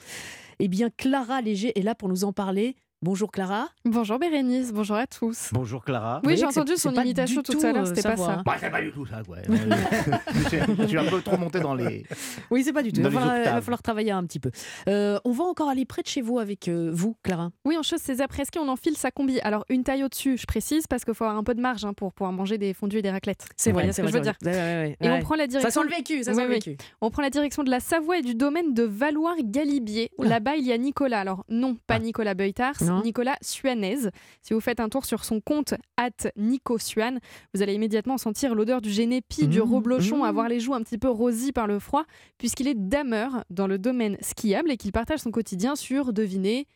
[0.60, 2.76] Eh bien, Clara Léger est là pour nous en parler.
[3.06, 3.68] Bonjour Clara.
[3.86, 5.50] Bonjour Bérénice, bonjour à tous.
[5.54, 6.22] Bonjour Clara.
[6.26, 8.26] Oui, j'ai entendu c'est- son c'est imitation tout tout, à l'heure, euh, c'était pas voix,
[8.26, 8.42] ça.
[8.44, 9.38] Bah, c'est pas du tout ça, quoi.
[10.82, 12.04] je suis un peu trop monté dans les.
[12.50, 13.02] Oui, c'est pas du tout.
[13.02, 13.64] Il va falloir, il va octaves.
[13.64, 14.50] falloir travailler un petit peu.
[14.88, 17.52] Euh, on va encore aller près de chez vous avec euh, vous, Clara.
[17.64, 19.40] Oui, on chose ses après-ski, on enfile sa combi.
[19.42, 21.94] Alors, une taille au-dessus, je précise, parce qu'il faut avoir un peu de marge hein,
[21.94, 23.46] pour pouvoir manger des fondus et des raclettes.
[23.56, 24.12] C'est vrai, c'est ce que vrai.
[24.14, 24.34] je veux dire.
[24.42, 24.48] c'est.
[24.50, 25.20] Ouais, ouais, ouais, Et ouais.
[25.20, 25.82] on prend la Ça direction.
[25.84, 26.76] sent le vécu, ça sent le vécu.
[27.02, 30.10] On prend la direction de la Savoie et du domaine de Valoir-Galibier.
[30.18, 31.20] Là-bas, il y a Nicolas.
[31.20, 32.00] Alors, non, pas Ah.
[32.00, 34.10] Nicolas Beutars, Nicolas Suanez.
[34.42, 37.20] Si vous faites un tour sur son compte, at Nico Suan,
[37.54, 40.24] vous allez immédiatement sentir l'odeur du génépi, du Mmh, reblochon, mmh.
[40.24, 42.06] avoir les joues un petit peu rosies par le froid,
[42.38, 46.68] puisqu'il est dameur dans le domaine skiable et qu'il partage son quotidien sur, devinez,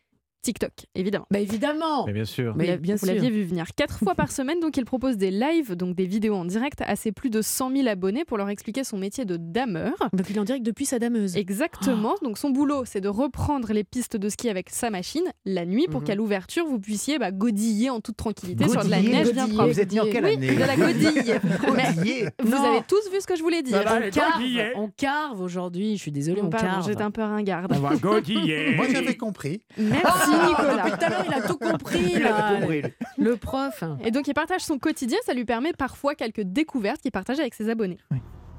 [0.41, 1.25] TikTok, évidemment.
[1.31, 2.05] Bah évidemment.
[2.05, 2.53] bien sûr.
[2.55, 3.65] Mais Vous bien l'aviez vu venir.
[3.75, 6.95] Quatre fois par semaine, donc il propose des lives, donc des vidéos en direct à
[6.95, 9.93] ses plus de 100 000 abonnés pour leur expliquer son métier de dameur.
[10.13, 11.35] Donc il est en direct depuis sa dameuse.
[11.35, 12.15] Exactement.
[12.23, 15.87] Donc son boulot, c'est de reprendre les pistes de ski avec sa machine la nuit
[15.89, 16.07] pour Mhm.
[16.07, 19.47] qu'à l'ouverture, vous puissiez bah, godiller en toute tranquillité sur de la Godiller, neige bien
[19.47, 19.67] propre.
[19.69, 21.39] Vous êtes né en quelle Oui, année de la godille.
[21.75, 22.29] Mais Godiller.
[22.43, 23.83] vous avez tous vu ce que je voulais dire.
[23.83, 24.71] Bah, bah, on carve, godiller.
[24.75, 25.97] on carve aujourd'hui.
[25.97, 26.85] Je suis désolée, on carve.
[26.87, 27.71] j'étais un peu ringarde.
[27.75, 28.75] On va godiller.
[28.75, 29.61] moi j'avais compris.
[29.77, 30.83] Merci Nicolas.
[30.83, 32.11] Depuis tout à l'heure, il a tout compris.
[32.15, 32.49] Il a là.
[32.51, 32.93] tout compris, lui.
[33.17, 33.83] Le prof.
[34.03, 37.53] Et donc il partage son quotidien, ça lui permet parfois quelques découvertes qu'il partage avec
[37.53, 37.97] ses abonnés.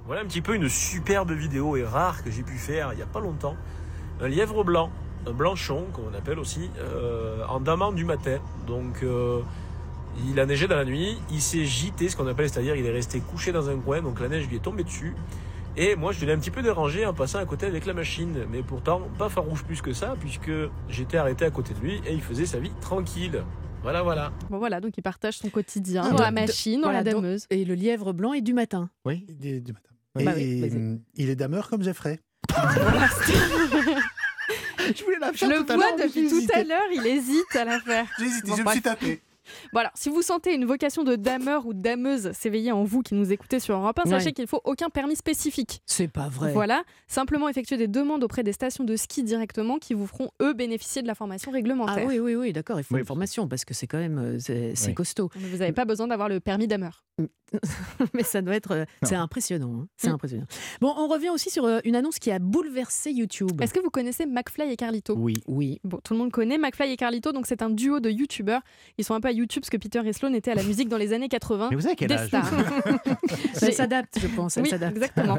[0.07, 3.03] Voilà un petit peu une superbe vidéo et rare que j'ai pu faire il n'y
[3.03, 3.57] a pas longtemps.
[4.21, 4.91] Un lièvre blanc,
[5.27, 8.39] un blanchon, comme on appelle aussi, euh, en damant du matin.
[8.67, 9.41] Donc euh,
[10.29, 12.91] il a neigé dans la nuit, il s'est gité, ce qu'on appelle, c'est-à-dire il est
[12.91, 15.15] resté couché dans un coin, donc la neige lui est tombée dessus.
[15.77, 18.45] Et moi je l'ai un petit peu dérangé en passant à côté avec la machine,
[18.51, 20.51] mais pourtant pas farouche plus que ça, puisque
[20.89, 23.43] j'étais arrêté à côté de lui et il faisait sa vie tranquille.
[23.83, 24.33] Voilà, voilà.
[24.51, 27.23] Bon voilà, donc il partage son quotidien Ah, dans la machine, dans voilà, la donc-
[27.23, 27.47] dameuse.
[27.51, 28.91] Et le lièvre blanc est du matin.
[29.07, 29.25] Oui.
[29.29, 29.89] Il est du matin.
[30.17, 30.77] Bah Et oui, vas-y.
[30.77, 32.19] hum, il est dameur comme Jeffrey.
[34.97, 38.07] Je voulais la Je le vois depuis tout à l'heure, il hésite à la faire.
[38.19, 38.75] J'ai hésité, Bon, je me bref.
[38.75, 39.21] suis tapé.
[39.73, 43.15] Bon alors, si vous sentez une vocation de dameur ou dameuse s'éveiller en vous qui
[43.15, 45.83] nous écoutez sur Europe 1, sachez qu'il ne faut aucun permis spécifique.
[45.87, 46.53] C'est pas vrai.
[46.53, 50.53] Voilà, simplement effectuer des demandes auprès des stations de ski directement qui vous feront, eux,
[50.55, 52.07] bénéficier de la formation Ah réglementaire.
[52.07, 54.39] oui, oui, oui, d'accord, il faut Oui, une formation parce que c'est quand même euh,
[54.39, 54.95] c'est Oui.
[54.95, 55.31] costaud.
[55.41, 57.05] Mais Vous n'avez pas besoin d'avoir le permis dameur.
[58.15, 58.71] Mais ça doit être.
[58.73, 59.81] euh, C'est impressionnant.
[59.83, 59.89] hein.
[59.97, 60.13] C'est Mm.
[60.15, 60.47] impressionnant.
[60.81, 63.61] Bon, on revient aussi sur euh, une annonce qui a bouleversé YouTube.
[63.61, 65.15] Est-ce que vous connaissez McFly et Carlito?
[65.17, 65.35] Oui.
[65.47, 65.81] Oui.
[65.85, 68.63] Bon, tout le monde connaît McFly et Carlito, donc c'est un duo de youtubeurs.
[68.99, 70.89] Ils sont un peu à YouTube parce que Peter et Sloan étaient à la musique
[70.89, 71.69] dans les années 80.
[71.71, 72.51] Mais vous avez quel âge stars.
[73.63, 74.57] Elle s'adapte, je pense.
[74.57, 74.97] Elle Oui, s'adapte.
[74.97, 75.39] exactement.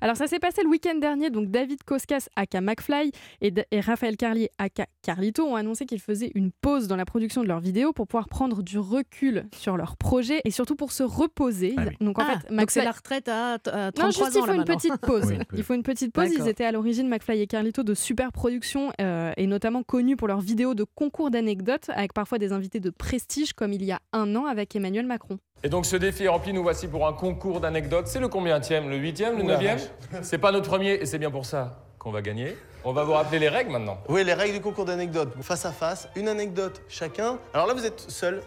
[0.00, 4.50] Alors ça s'est passé le week-end dernier, donc David Koskas aka McFly et, Raphaël Carlier
[4.58, 8.06] aka Carlito ont annoncé qu'ils faisaient une pause dans la production de leurs vidéos pour
[8.06, 11.74] pouvoir prendre du recul sur leur projet et surtout pour se reposer.
[11.76, 11.96] Ah oui.
[12.04, 14.46] Donc en Ah, fait, c'est McFly- la retraite à, à 33 non, juste il faut
[14.46, 14.76] là, une maintenant.
[14.76, 15.24] petite pause.
[15.28, 16.28] Oui, il faut une petite pause.
[16.36, 20.28] Ils étaient à l'origine McFly et Carlito de super productions euh, et notamment connus pour
[20.28, 23.19] leurs vidéos de concours d'anecdotes avec parfois des invités de prestige
[23.56, 25.38] comme il y a un an avec Emmanuel Macron.
[25.62, 28.06] Et donc ce défi est rempli, nous voici pour un concours d'anecdotes.
[28.06, 29.78] C'est le combienième Le huitième, le neuvième
[30.22, 32.56] C'est pas notre premier et c'est bien pour ça qu'on va gagner.
[32.84, 33.98] On va vous rappeler les règles maintenant.
[34.08, 35.34] Oui, les règles du concours d'anecdotes.
[35.42, 37.38] Face à face, une anecdote chacun.
[37.52, 38.42] Alors là, vous êtes seul.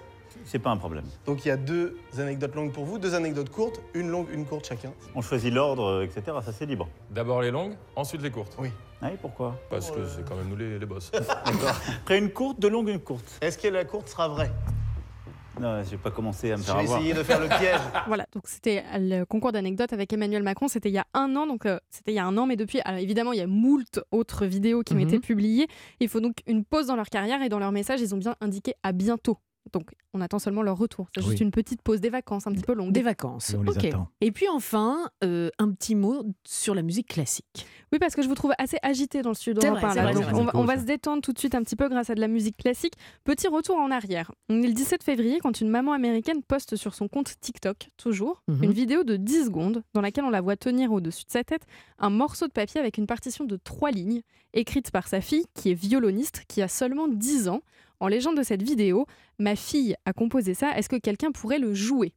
[0.45, 1.05] C'est pas un problème.
[1.25, 4.45] Donc il y a deux anecdotes longues pour vous, deux anecdotes courtes, une longue, une
[4.45, 4.91] courte chacun.
[5.15, 6.21] On choisit l'ordre, euh, etc.
[6.43, 6.87] Ça, c'est libre.
[7.11, 8.55] D'abord les longues, ensuite les courtes.
[8.59, 8.69] Oui.
[9.01, 9.59] Oui, pourquoi?
[9.69, 11.11] Parce que c'est quand même nous les, les boss.
[11.45, 13.25] Après une courte, de longue, une courte.
[13.41, 14.51] Est-ce que la courte sera vraie?
[15.59, 16.97] Non, je vais pas commencer à me Je faire vais avoir.
[16.99, 17.79] essayer de faire le piège.
[18.07, 21.45] Voilà, donc c'était le concours d'anecdotes avec Emmanuel Macron, c'était il y a un an,
[21.45, 23.47] donc euh, c'était il y a un an, mais depuis, alors évidemment, il y a
[23.47, 25.01] moult autres vidéos qui ont Mhm.
[25.07, 25.67] été publiées.
[25.99, 28.35] Il faut donc une pause dans leur carrière et dans leur message, ils ont bien
[28.41, 29.37] indiqué à bientôt.
[29.71, 31.07] Donc on attend seulement leur retour.
[31.15, 31.43] C'est juste Oui.
[31.45, 32.91] une petite pause des vacances, un petit peu longue.
[32.91, 33.51] Des vacances.
[33.51, 33.85] Et on les Ok.
[33.85, 34.07] attend.
[34.21, 37.65] Et puis enfin, euh, un petit mot sur la musique classique.
[37.91, 40.03] Oui, parce que je vous trouve assez agité dans le d'Europe vrai, un, c'est là.
[40.03, 40.45] vrai, Donc, c'est on, vrai.
[40.45, 42.27] va, on va se détendre tout de suite un petit peu grâce à de la
[42.27, 42.93] musique classique.
[43.23, 44.31] Petit retour en arrière.
[44.49, 48.43] On est le 17 février quand une maman américaine poste sur son compte TikTok, toujours,
[48.47, 48.63] Mhm.
[48.63, 51.63] une vidéo de 10 secondes dans laquelle on la voit tenir au-dessus de sa tête
[51.99, 54.21] un morceau de papier avec une partition de trois lignes
[54.53, 57.61] écrite par sa fille qui est violoniste, qui a seulement 10 ans.
[57.99, 59.05] En légende de cette vidéo,
[59.39, 62.13] ma fille a composé ça, est-ce que quelqu'un pourrait le jouer?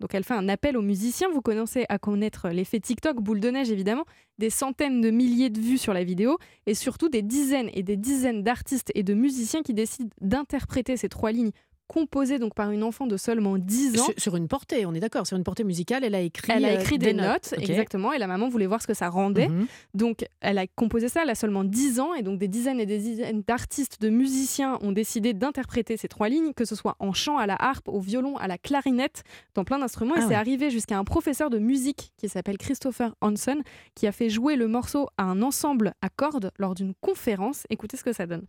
[0.00, 1.28] Donc elle fait un appel aux musiciens.
[1.30, 4.04] Vous connaissez à connaître l'effet TikTok, boule de neige évidemment,
[4.38, 7.96] des centaines de milliers de vues sur la vidéo et surtout des dizaines et des
[7.96, 11.52] dizaines d'artistes et de musiciens qui décident d'interpréter ces trois lignes
[11.90, 14.04] composées donc par une enfant de seulement 10 ans.
[14.04, 16.64] Sur, sur une portée, on est d'accord, sur une portée musicale, elle a écrit, Elle
[16.64, 19.48] a euh, écrit des, notes, exactement, et la maman voulait voir ce que ça rendait.
[19.48, 19.66] Mhm.
[19.94, 22.86] Donc, elle a composé ça, elle a seulement 10 ans, et donc des dizaines et
[22.86, 27.12] des dizaines d'artistes, de musiciens ont décidé d'interpréter ces trois lignes, que ce soit en
[27.12, 29.24] chant, à la harpe, au violon, à la clarinette,
[29.54, 30.14] dans plein d'instruments.
[30.14, 33.62] et Ah c'est arrivé jusqu'à un professeur de musique qui s'appelle Christopher Hanson,
[33.96, 37.66] qui a fait jouer le morceau à un ensemble à cordes lors d'une conférence.
[37.68, 38.46] Écoutez ce que ça donne.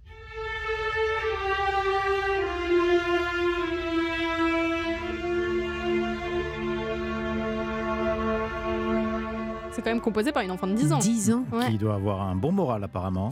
[9.82, 11.00] C'est quand même composé par une enfant de 10 ans.
[11.00, 11.44] 10 ans.
[11.52, 13.32] Ouais, Qui doit avoir un bon moral, apparemment.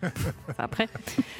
[0.58, 0.88] après.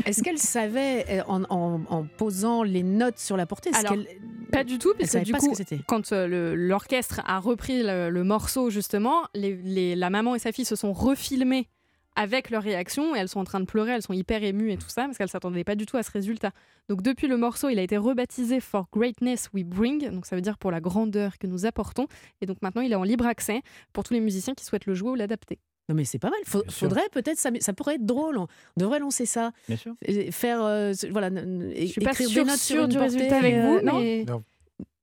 [0.04, 3.92] Est-ce qu'elle savait, euh, en, en- en posant les notes sur la portée, est-ce Alors,
[3.92, 4.06] qu'elle
[4.52, 7.38] Pas du tout, puisque savait du pas ce coup, que c'était quand euh, l'orchestre a
[7.38, 11.68] repris le, le morceau, justement, les- les- la maman et sa fille se sont refilmées
[12.16, 14.76] avec leur réaction et elles sont en train de pleurer, elles sont hyper émues et
[14.76, 16.50] tout ça, parce qu'elles s'attendaient pas du tout à ce résultat.
[16.88, 20.42] Donc depuis le morceau, il a été rebaptisé For Greatness We Bring, donc ça veut
[20.42, 22.06] dire pour la grandeur que nous apportons,
[22.40, 24.94] et donc maintenant il est en libre accès pour tous les musiciens qui souhaitent le
[24.94, 25.58] jouer ou l'adapter.
[25.88, 26.38] Non mais c'est pas mal.
[26.44, 28.38] Faut- faudrait peut-être ça, ça pourrait être drôle.
[28.38, 28.46] On
[28.76, 29.50] devrait lancer ça.
[29.66, 29.94] Bien sûr.
[30.02, 31.30] Et Faire euh, voilà.
[31.30, 34.44] Je suis pas écrire des sûre, du portée, résultat avec euh, vous, non mais Non.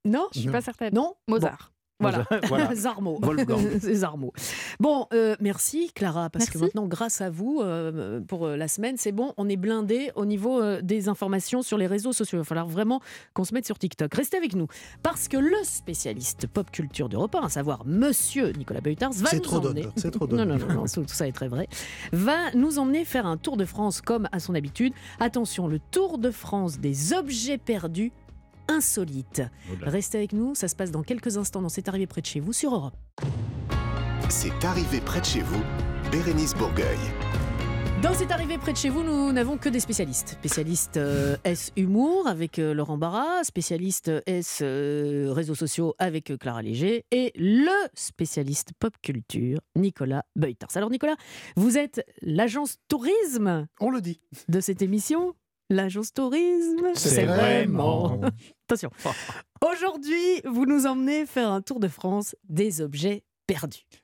[0.06, 0.54] non je suis Non.
[0.54, 0.94] pas certaine.
[0.94, 1.72] non Mozart.
[2.00, 2.26] Voilà.
[2.48, 2.76] voilà.
[2.76, 3.20] Zarmo.
[3.82, 4.32] C'est Zarmo.
[4.80, 8.96] Bon, euh, merci Clara, parce que maintenant, grâce à vous, euh, pour euh, la semaine,
[8.98, 12.38] c'est bon, on est blindé au niveau euh, des informations sur les réseaux sociaux.
[12.38, 13.02] Il va falloir vraiment
[13.34, 14.14] qu'on se mette sur TikTok.
[14.14, 14.68] Restez avec nous,
[15.02, 19.40] parce que le spécialiste pop culture d'Europe 1, à savoir Monsieur Nicolas Beutars, va nous
[19.40, 19.88] trop emmener.
[19.96, 20.60] c'est trop Non, d'honneur.
[20.60, 21.68] non, non, non, tout tout ça est très vrai.
[22.12, 24.94] Va nous emmener faire un tour de France comme à son habitude.
[25.20, 28.12] Attention, le tour de France des objets perdus
[28.68, 29.42] insolites.
[29.72, 29.90] Au-delà.
[29.92, 32.40] Restez avec nous, ça se passe dans quelques instants dans C'est arrivé près de chez
[32.40, 32.96] vous sur Europe.
[34.30, 35.62] C'est arrivé près de chez vous,
[36.12, 36.98] Bérénice Bourgueil.
[38.04, 40.30] Dans C'est arrivé près de chez vous, nous n'avons que des spécialistes.
[40.40, 46.38] Spécialiste euh, S humour avec euh, Laurent Barra, spécialiste S euh, réseaux sociaux avec euh,
[46.38, 50.70] Clara Léger et le spécialiste pop culture Nicolas Beutars.
[50.76, 51.16] Alors Nicolas,
[51.56, 54.22] vous êtes l'agence tourisme On le dit.
[54.48, 55.34] de cette émission
[55.70, 57.26] L'agence tourisme, C'est
[58.70, 58.92] Attention.
[59.62, 63.24] Aujourd'hui, vous nous emmenez faire un tour de France des objets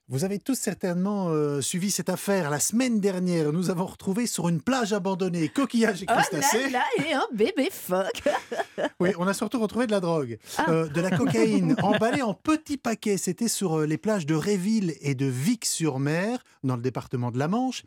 [0.08, 2.50] Vous avez tous certainement euh, suivi cette affaire.
[2.50, 6.70] La semaine dernière, nous avons retrouvé sur une plage abandonnée coquillages et Oh crustacés.
[6.70, 8.22] là là, et un bébé phoque
[9.02, 10.66] Oui, on a surtout retrouvé de la drogue, Ah.
[10.70, 13.18] Euh, de la cocaïne emballée en petits paquets.
[13.18, 17.50] C'était sur euh, les plages de Réville et de Vic-sur-Mer, dans le département de la
[17.50, 17.84] Manche.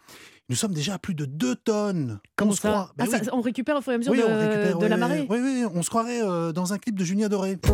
[0.51, 2.21] Nous sommes déjà à plus de 2 tonnes.
[2.37, 3.31] Comment on se croit- Ben Ah, ça-.
[3.35, 5.27] On récupère au fur et à mesure Oui, de, on récupère, de oui, la marée
[5.31, 7.57] Oui, oui, on se croirait euh, dans un clip de Julien Doré.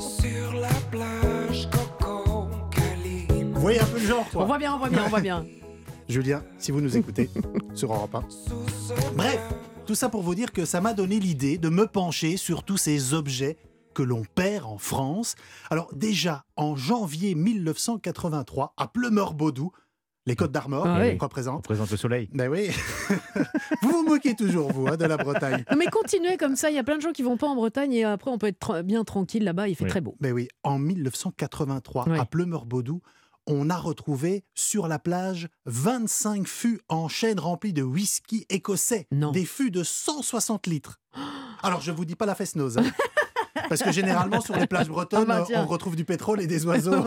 [0.00, 1.33] Sur la plage,
[3.64, 5.44] voyez un peu le genre, On voit bien, on voit bien, on voit bien.
[6.08, 7.30] Julien, si vous nous écoutez
[7.74, 8.24] sur Europe 1.
[9.16, 9.40] Bref,
[9.86, 12.76] tout ça pour vous dire que ça m'a donné l'idée de me pencher sur tous
[12.76, 13.56] ces objets
[13.94, 15.34] que l'on perd en France.
[15.70, 19.72] Alors déjà, en janvier 1983, à Pleumeur-Baudou,
[20.26, 21.16] les Côtes d'Armor Ah oui.
[21.20, 21.58] représentent.
[21.58, 22.28] On présente le soleil.
[22.32, 22.70] Ben oui,
[23.82, 25.64] vous vous moquez toujours, vous, hein, de la Bretagne.
[25.70, 27.54] Non, mais continuez comme ça, il y a plein de gens qui vont pas en
[27.54, 29.90] Bretagne et après on peut être tra- bien tranquille là-bas, il fait Oui.
[29.90, 30.16] très beau.
[30.20, 32.18] Ben oui, en 1983, Oui.
[32.18, 33.00] à Pleumeur-Baudou,
[33.46, 39.06] on a retrouvé sur la plage 25 fûts en chaîne remplis de whisky écossais.
[39.12, 39.32] Non.
[39.32, 41.00] Des fûts de 160 litres.
[41.62, 42.78] Alors, je vous dis pas la fesse-nose.
[42.78, 42.84] hein.
[43.68, 45.62] Parce que généralement, sur les plages bretonnes, Ah bah euh, tiens.
[45.64, 47.04] on retrouve du pétrole et des oiseaux.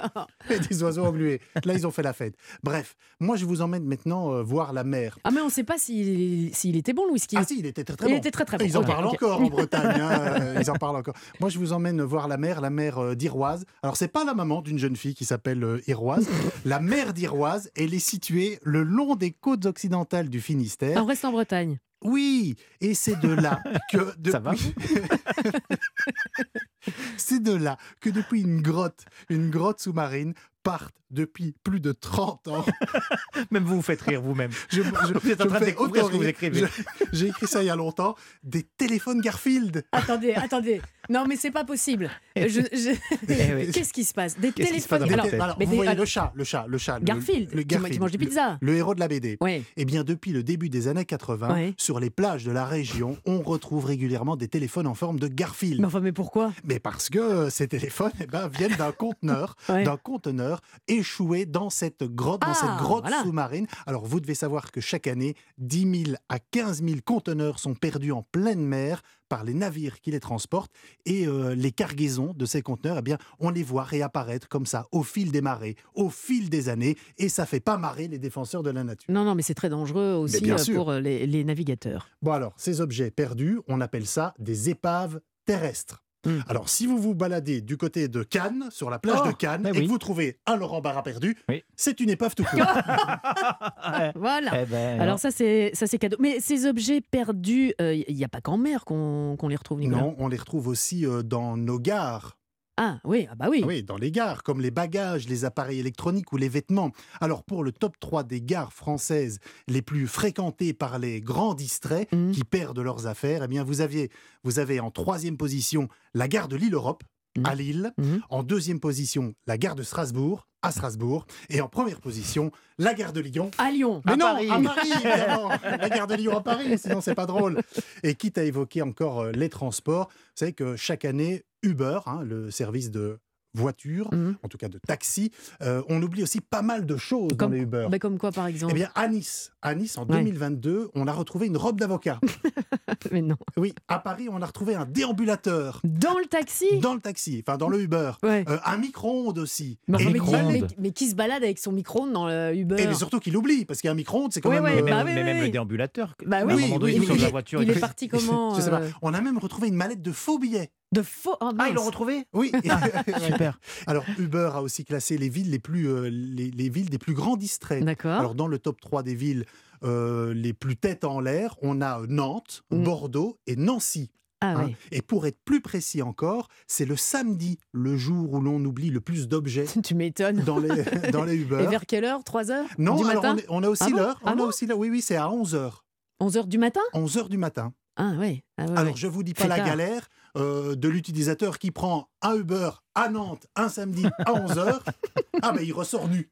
[0.50, 1.40] et des oiseaux englués.
[1.64, 2.34] Là, ils ont fait la fête.
[2.62, 5.18] Bref, moi, je vous emmène maintenant euh, voir la mer.
[5.24, 7.36] Ah mais on sait pas s'il s'il était bon le whisky.
[7.38, 8.18] Ah si, il était très très Il bon.
[8.18, 8.64] était très très bon.
[8.64, 10.00] Ils en parlent encore en Bretagne.
[10.00, 11.14] hein, euh, Ils en parlent encore.
[11.40, 13.64] Moi, je vous emmène voir la mer, la mer euh, d'Iroise.
[13.82, 16.28] Alors, c'est pas la maman d'une jeune fille qui s'appelle euh, Iroise.
[16.64, 21.02] La mer d'Iroise, elle est située le long des côtes occidentales du Finistère.
[21.02, 21.78] On reste en Bretagne.
[22.02, 23.60] Oui, et c'est de là
[23.92, 24.32] que depuis...
[24.32, 24.52] Ça va
[27.16, 32.48] c'est de là que depuis une grotte, une grotte sous-marine, partent depuis plus de 30
[32.48, 32.64] ans.
[33.50, 34.50] Même vous vous faites rire vous-même.
[34.68, 36.64] Je, je- Vous êtes en train de découvrir ce que vous écrivez.
[37.12, 38.14] J'ai écrit ça il y a longtemps.
[38.44, 39.84] Des téléphones Garfield.
[39.90, 40.82] Attendez, attendez.
[41.08, 42.10] Non mais c'est pas possible.
[42.36, 42.94] Je- je-
[43.28, 43.70] Eh oui.
[43.72, 44.38] Qu'est-ce qui se passe?
[44.38, 45.40] Des Qu'est-ce qui se passe téléphones.
[45.40, 46.98] alors, mais vous des- voyez alors- le chat, le chat, le chat.
[47.00, 48.58] le- Garfield, le, ma- qui mange des le- pizzas.
[48.60, 49.38] Le, héros de la BD.
[49.40, 49.62] Ouais.
[49.76, 51.74] Eh bien, depuis le début des années 80, Ouais.
[51.78, 55.80] sur les plages de la région, on retrouve régulièrement des téléphones en forme de Garfield.
[55.80, 56.52] Mais enfin mais pourquoi?
[56.70, 59.82] Mais parce que euh, ces téléphones eh ben, viennent d'un conteneur, Ouais.
[59.84, 63.22] d'un conteneur échoué dans cette grotte, dans Ah, cette grotte voilà.
[63.22, 63.66] sous-marine.
[63.86, 68.12] Alors vous devez savoir que chaque année, 10 000 à 15 000 conteneurs sont perdus
[68.12, 70.72] en pleine mer par les navires qui les transportent
[71.06, 74.86] et euh, les cargaisons de ces conteneurs, eh bien, on les voit réapparaître comme ça
[74.90, 78.62] au fil des marées, au fil des années, et ça fait pas marrer les défenseurs
[78.64, 79.08] de la nature.
[79.12, 80.76] Non non mais c'est très dangereux aussi bien euh, sûr.
[80.84, 82.08] pour les, les navigateurs.
[82.22, 86.02] Bon alors, ces objets perdus, on appelle ça des épaves terrestres.
[86.26, 86.40] Hmm.
[86.48, 89.62] Alors, si vous vous baladez du côté de Cannes, sur la plage Oh, de Cannes,
[89.64, 89.84] mais et oui.
[89.84, 91.62] que vous trouvez un Laurent Barra perdu, Oui.
[91.76, 92.60] c'est une épave tout court.
[94.14, 94.62] Voilà.
[94.62, 96.16] Eh ben, Alors ça c'est ça c'est cadeau.
[96.20, 100.00] Mais ces objets perdus, il n'y a pas qu'en mer qu'on les retrouve Nicolas?
[100.00, 102.36] non, on les retrouve aussi euh, dans nos gares.
[102.82, 103.60] Ah oui, ah bah oui.
[103.62, 106.92] Ah Oui, dans les gares, comme les bagages, les appareils électroniques ou les vêtements.
[107.20, 109.38] Alors, pour le top 3 des gares françaises
[109.68, 112.32] les plus fréquentées par les grands distraits Mhm.
[112.32, 114.10] qui perdent leurs affaires, eh bien, vous, aviez,
[114.44, 117.04] vous avez en troisième position la gare de l'île-Europe,
[117.38, 117.46] Mhm.
[117.46, 117.92] à Lille.
[117.98, 118.20] Mhm.
[118.30, 121.26] En deuxième position, la gare de Strasbourg, à Strasbourg.
[121.48, 123.50] Et en première position, la gare de Lyon.
[123.58, 124.02] À Lyon.
[124.04, 124.50] Mais À non, Paris.
[124.50, 125.48] à Paris, évidemment.
[125.62, 127.60] La gare de Lyon à Paris, sinon c'est pas drôle.
[128.02, 132.20] Et quitte à évoquer encore euh, les transports, vous savez que chaque année, Uber, hein,
[132.22, 133.18] le service de
[133.54, 134.36] voiture, Mhm.
[134.44, 137.56] en tout cas de taxi, euh, on oublie aussi pas mal de choses Comme- dans
[137.56, 137.88] les Uber.
[137.90, 140.18] Bah, comme quoi par exemple Eh bien, à Nice, à Nice, en Ouais.
[140.18, 142.18] 2022, on a retrouvé une robe d'avocat.
[143.12, 143.36] Mais non.
[143.56, 147.56] Oui, à Paris, on a retrouvé un déambulateur Dans le taxi dans le taxi, enfin
[147.58, 148.12] dans le Uber.
[148.22, 148.44] Ouais.
[148.48, 149.78] Euh, un micro-ondes aussi.
[149.88, 152.86] Mais, Et mais, mais- mais qui se balade avec son micro-ondes dans le Uber Et
[152.86, 154.72] mais surtout qu'il oublie, parce qu'un micro-ondes, c'est quand Ouais, même...
[154.72, 155.44] euh, mais même, bah oui, mais même oui.
[155.46, 157.18] le déambulateur, Bah à oui, un il sort de oui.
[157.20, 157.62] la voiture.
[157.62, 158.80] Il est parti comment Je sais pas.
[158.80, 160.70] euh, On a même retrouvé une mallette de faux billets.
[160.92, 161.36] De faux.
[161.40, 162.50] oh, Ah, ils l'ont retrouvé Oui.
[163.24, 163.60] Super.
[163.86, 167.14] Alors Uber a aussi classé les villes les plus euh, les, les villes des plus
[167.14, 167.84] grands distraits.
[167.84, 168.18] D'accord.
[168.18, 169.44] Alors dans le top 3 des villes
[169.84, 172.82] euh, les plus têtes en l'air, on a Nantes, Mm.
[172.84, 174.10] Bordeaux et Nancy.
[174.42, 174.64] Ah hein.
[174.68, 174.76] oui.
[174.90, 179.00] Et pour être plus précis encore, c'est le samedi, le jour où l'on oublie le
[179.00, 180.42] plus d'objets Tu m'étonnes.
[180.44, 180.82] dans les,
[181.12, 181.62] dans les Uber.
[181.62, 182.24] Et vers quelle heure?
[182.24, 182.66] 3 heures?
[182.78, 183.34] Non, du alors matin?
[183.34, 183.96] on, est- on a aussi Ah bon?
[183.96, 184.20] l'heure.
[184.24, 184.44] Ah on bon?
[184.44, 184.78] a aussi l'heure.
[184.78, 185.72] Oui, oui, c'est à 11h.
[186.20, 186.80] 11 heures du matin?
[186.94, 187.72] 11h du matin.
[187.96, 188.12] Ah.
[188.14, 188.92] Ah ouais, Alors, ouais.
[188.96, 189.66] je vous dis pas la tard.
[189.66, 190.08] galère
[190.38, 194.80] euh, de l'utilisateur qui prend un Uber à Nantes un samedi à 11h.
[195.42, 196.30] ah, ben il ressort nu.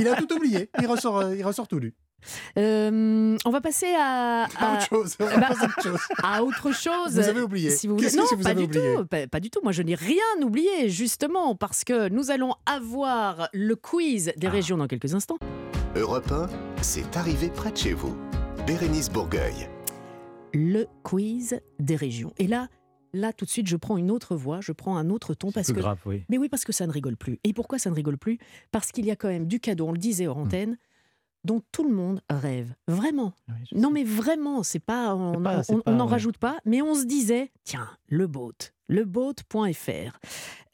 [0.00, 0.68] il a tout oublié.
[0.80, 1.94] Il ressort, euh, il ressort tout nu.
[2.58, 5.16] Euh, on va passer à, À à, autre chose.
[5.18, 5.48] bah,
[6.22, 6.68] à autre.
[7.10, 7.70] Vous avez oublié.
[7.70, 8.10] Si vous voulez.
[8.16, 9.06] Non, que vous pas avez du oublié tout.
[9.06, 9.60] Pas, pas du tout.
[9.62, 14.76] Moi, je n'ai rien oublié, justement, parce que nous allons avoir le quiz des régions
[14.76, 15.38] dans quelques instants.
[15.96, 16.48] Europe 1,
[16.82, 18.16] c'est arrivé près de chez vous.
[18.66, 19.68] Bérénice Bourgueil.
[20.54, 22.32] Le quiz des régions.
[22.38, 22.68] Et là,
[23.12, 25.66] là, tout de suite, je prends une autre voix, je prends un autre ton parce
[25.66, 25.80] plus que.
[25.80, 26.24] grave, oui.
[26.28, 27.38] Mais oui, parce que ça ne rigole plus.
[27.44, 28.38] Et pourquoi ça ne rigole plus?
[28.72, 30.28] Parce qu'il y a quand même du cadeau, on le disait Mmh.
[30.28, 30.76] hors antenne,
[31.44, 32.74] dont tout le monde rêve.
[32.88, 33.32] Vraiment.
[33.72, 35.14] non, mais vraiment, c'est pas.
[35.14, 36.10] On n'en ouais.
[36.10, 38.52] rajoute pas, mais on se disait, tiens, le boat,
[38.88, 40.18] leboat.fr.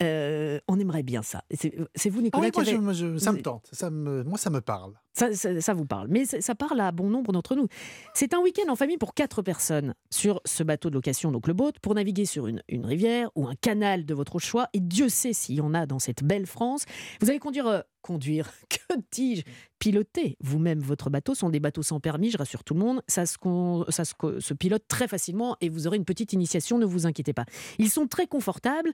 [0.03, 1.43] Euh, on aimerait bien ça.
[1.51, 1.75] C'est
[2.11, 3.69] vous, Ah Nicolas, oui, moi, avez- je- ça me tente.
[3.73, 4.95] Ça me, moi, ça me parle.
[5.17, 7.69] Ça, vous parle, mais ça, parle à bon nombre d'entre nous.
[8.15, 11.55] C'est un week-end en famille pour quatre personnes sur ce bateau de location, donc le
[11.55, 14.69] boat, pour naviguer sur une, rivière ou un canal de votre choix.
[14.75, 16.85] Et Dieu sait s'il y en a dans cette belle France.
[17.21, 19.43] Vous allez conduire, euh, conduire, que dis-je,
[19.79, 21.35] piloter vous-même votre bateau.
[21.35, 23.03] Ce sont des bateaux sans permis, je rassure tout le monde.
[23.09, 27.33] Ça se, se pilote très facilement et vous aurez une petite initiation, ne vous inquiétez
[27.33, 27.47] pas.
[27.79, 28.93] Ils sont très confortables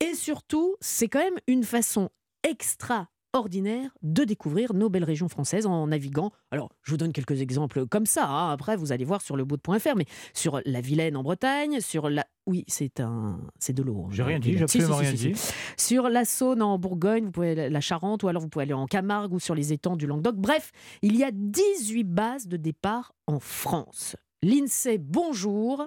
[0.00, 2.10] et surtout, c'est quand même une façon
[2.42, 6.32] extra ordinaire de découvrir nos belles régions françaises en naviguant.
[6.50, 8.26] Alors, je vous donne quelques exemples comme ça.
[8.28, 8.50] hein.
[8.52, 12.24] Après, vous allez voir sur le bout.fr, mais sur la Vilaine en Bretagne, sur la.
[12.46, 14.04] Oui, c'est un, c'est de l'eau.
[14.06, 15.34] hein, J'ai rien dit, j'ai absolument Si, si, rien si, dit.
[15.36, 15.52] si.
[15.92, 18.64] Sur la Saône en Bourgogne, vous pouvez aller à la Charente, ou alors vous pouvez
[18.64, 20.36] aller en Camargue ou sur les étangs du Languedoc.
[20.36, 24.16] Bref, il y a 18 bases de départ en France.
[24.42, 25.86] L'INSEE, bonjour.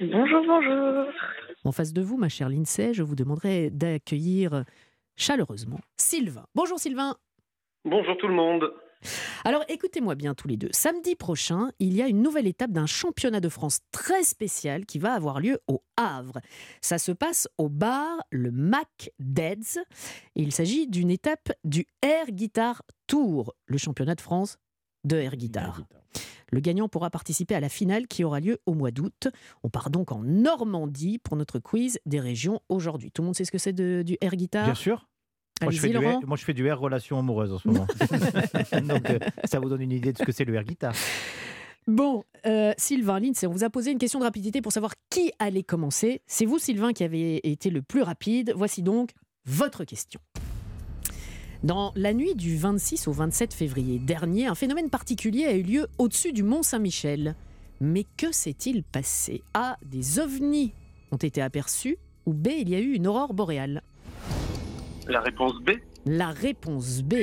[0.00, 1.04] Bonjour, bonjour.
[1.64, 4.64] En face de vous, ma chère Lindsay, je vous demanderai d'accueillir
[5.18, 6.46] chaleureusement Sylvain.
[6.54, 7.16] Bonjour Sylvain.
[7.84, 8.72] Bonjour tout le monde.
[9.44, 10.70] Alors écoutez-moi bien tous les deux.
[10.72, 14.98] Samedi prochain, il y a une nouvelle étape d'un championnat de France très spécial qui
[14.98, 16.40] va avoir lieu au Havre.
[16.80, 19.78] Ça se passe au bar le Mac Deads.
[20.34, 24.58] Et il s'agit d'une étape du Air Guitar Tour, le championnat de France
[25.04, 25.82] de Air Guitar.
[26.50, 29.28] Le gagnant pourra participer à la finale qui aura lieu au mois d'août.
[29.62, 33.10] On part donc en Normandie pour notre quiz des régions aujourd'hui.
[33.10, 35.08] Tout le monde sait ce que c'est de- du air guitar Bien sûr.
[35.60, 37.86] Moi je, fais du air, moi, je fais du air relation amoureuse en ce moment.
[38.94, 40.94] Donc, euh, ça vous donne une idée de ce que c'est le air guitar.
[41.88, 45.32] Bon, euh, Sylvain, Lindsay, on vous a posé une question de rapidité pour savoir qui
[45.38, 46.22] allait commencer.
[46.26, 48.52] C'est vous, Sylvain, qui avez été le plus rapide.
[48.54, 49.12] Voici donc
[49.46, 50.20] votre question.
[51.64, 55.88] Dans la nuit du 26 au 27 février dernier, un phénomène particulier a eu lieu
[55.98, 57.34] au-dessus du Mont Saint-Michel.
[57.80, 59.42] Mais que s'est-il passé?
[59.54, 59.76] A.
[59.84, 60.72] Des ovnis
[61.10, 62.48] ont été aperçus ou B.
[62.60, 63.82] Il y a eu une aurore boréale?
[65.08, 65.70] La réponse B.
[66.06, 67.14] La réponse B.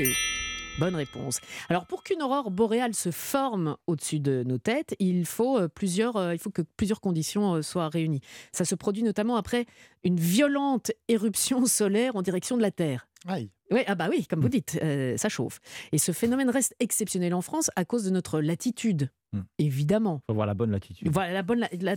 [0.78, 1.40] Bonne réponse.
[1.70, 6.18] Alors pour qu'une aurore boréale se forme au-dessus de nos têtes, il faut euh, plusieurs,
[6.18, 8.20] euh, il faut que plusieurs conditions euh, soient réunies.
[8.52, 9.68] Ça se produit notamment après
[10.04, 13.08] une violente éruption solaire en direction de la Terre.
[13.26, 13.50] Aïe.
[13.72, 15.60] Oui, ah bah oui, comme vous dites, euh, ça chauffe.
[15.92, 19.44] Et ce phénomène reste exceptionnel en France à cause de notre latitude, Hmm.
[19.60, 20.20] évidemment.
[20.24, 21.10] Il faut avoir la bonne latitude.
[21.12, 21.96] Voilà, la bonne, la-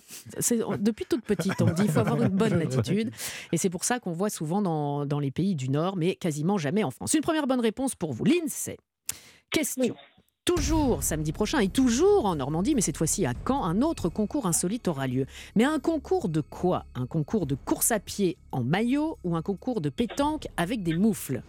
[0.79, 3.11] depuis toute petite, on dit qu'il faut avoir une bonne latitude.
[3.53, 6.59] Et c'est pour ça qu'on voit souvent dans, dans les pays du Nord, mais quasiment
[6.59, 7.15] jamais en France.
[7.15, 8.25] Une première bonne réponse pour vous.
[8.25, 8.77] L'INSEE.
[9.51, 9.95] Question.
[10.45, 14.47] Toujours samedi prochain et toujours en Normandie, mais cette fois-ci à Caen, un autre concours
[14.47, 15.27] insolite aura lieu.
[15.57, 16.87] Mais un concours de quoi?
[16.95, 20.95] Un concours de course à pied en maillot ou un concours de pétanque avec des
[20.97, 21.43] moufles?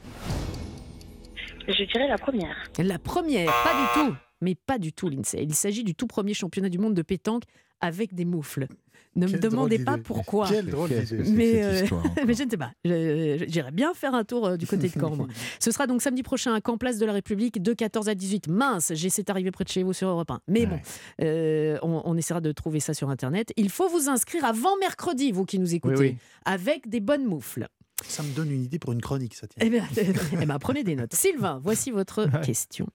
[1.68, 2.56] Je dirais la première.
[2.78, 4.16] La première, pas du tout.
[4.42, 5.44] Mais pas du tout, l'INSEE.
[5.44, 7.44] Il s'agit du tout premier championnat du monde de pétanque
[7.82, 8.68] avec des moufles.
[9.16, 10.48] Ne me Quelle demandez pas pourquoi.
[10.48, 11.24] Quelle drôle d'idée.
[11.32, 11.98] Mais, cette euh,
[12.28, 12.72] mais je ne sais pas.
[12.86, 15.28] J'irai bien faire un tour euh, du côté de Caen, moi.
[15.60, 18.48] Ce sera donc samedi prochain à Caen, place de la République, de 14 à 18.
[18.50, 20.42] Mince, j'essaie d'arriver près de chez vous sur Europe 1.
[20.48, 20.80] Mais bon,
[21.22, 23.52] euh, on, on essaiera de trouver ça sur Internet.
[23.58, 26.18] Il faut vous inscrire avant mercredi, vous qui nous écoutez, Oui, oui.
[26.46, 27.68] avec des bonnes moufles.
[28.08, 29.62] Ça me donne une idée pour une chronique, ça tient.
[29.66, 29.84] Eh bien,
[30.42, 31.14] eh ben, prenez des notes.
[31.14, 32.88] Sylvain, voici votre question.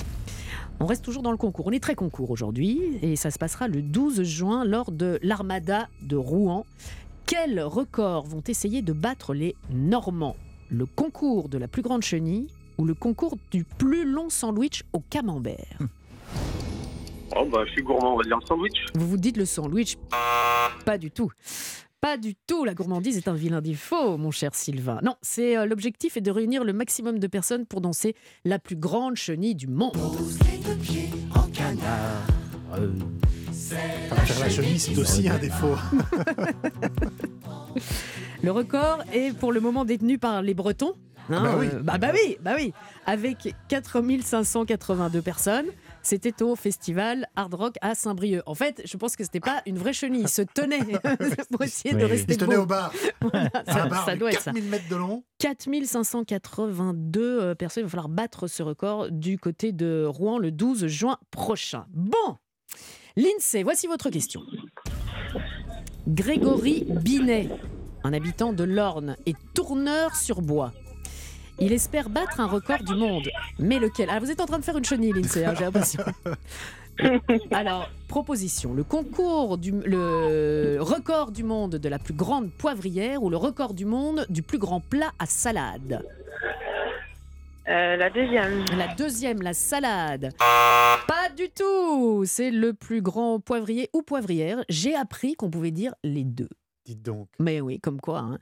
[0.81, 1.67] On reste toujours dans le concours.
[1.67, 5.89] On est très concours aujourd'hui et ça se passera le 12 juin lors de l'Armada
[6.03, 6.67] de Rouen.
[7.27, 10.37] Quels records vont essayer de battre les Normands?
[10.69, 15.01] Le concours de la plus grande chenille ou le concours du plus long sandwich au
[15.01, 15.79] camembert?
[17.37, 18.85] Oh bah je suis gourmand, on va dire le sandwich.
[18.95, 19.97] Vous vous dites le sandwich?
[20.85, 21.31] Pas du tout.
[22.01, 25.01] Pas du tout, la gourmandise est un vilain défaut, mon cher Sylvain.
[25.03, 28.77] Non, c'est euh, l'objectif est de réunir le maximum de personnes pour danser la plus
[28.77, 29.97] grande chenille du monde.
[32.77, 32.91] Euh,
[34.27, 35.77] Faire la chemise, c'est aussi un défaut.
[38.43, 40.93] Le record est pour le moment détenu par les Bretons.
[41.31, 41.67] hein, Bah oui.
[41.73, 42.73] euh, bah, bah oui, bah oui,
[43.07, 45.67] avec 4582 personnes.
[46.05, 48.43] C'était au festival Hard Rock à Saint-Brieuc.
[48.45, 50.21] En fait, je pense que c'était pas une vraie chenille.
[50.21, 50.81] Ils se tenaient
[51.51, 52.63] pour essayer de Oui, rester Il se tenait beau.
[52.63, 52.93] au bar.
[53.23, 54.53] Voilà, ça, Un bar ça doit être ça.
[54.53, 55.25] 4000 mètres de long.
[55.39, 57.83] 4582 euh, personnes.
[57.83, 61.87] Il va falloir battre ce record du côté de Rouen le 12 juin prochain.
[61.89, 62.37] Bon,
[63.17, 64.43] l'INSEE, voici votre question.
[66.07, 67.49] Grégory Binet,
[68.03, 70.75] un habitant de l'Orne, est tourneur sur bois.
[71.59, 73.29] Il espère battre un record du monde.
[73.59, 74.09] Mais lequel?
[74.11, 76.03] Ah, vous êtes en train de faire une chenille, l'INSEE, hein, j'ai l'impression.
[77.51, 78.73] Alors, propositions.
[78.73, 83.75] Le concours du le record du monde de la plus grande poivrière ou le record
[83.75, 86.05] du monde du plus grand plat à salade?
[87.67, 88.65] Euh, la deuxième.
[88.77, 90.33] La deuxième, la salade.
[90.39, 92.25] Pas du tout.
[92.27, 94.63] C'est le plus grand poivrier ou poivrière.
[94.69, 96.51] J'ai appris qu'on pouvait dire les deux.
[96.85, 97.29] Dites donc.
[97.39, 98.19] Mais oui, comme quoi.
[98.19, 98.39] hein.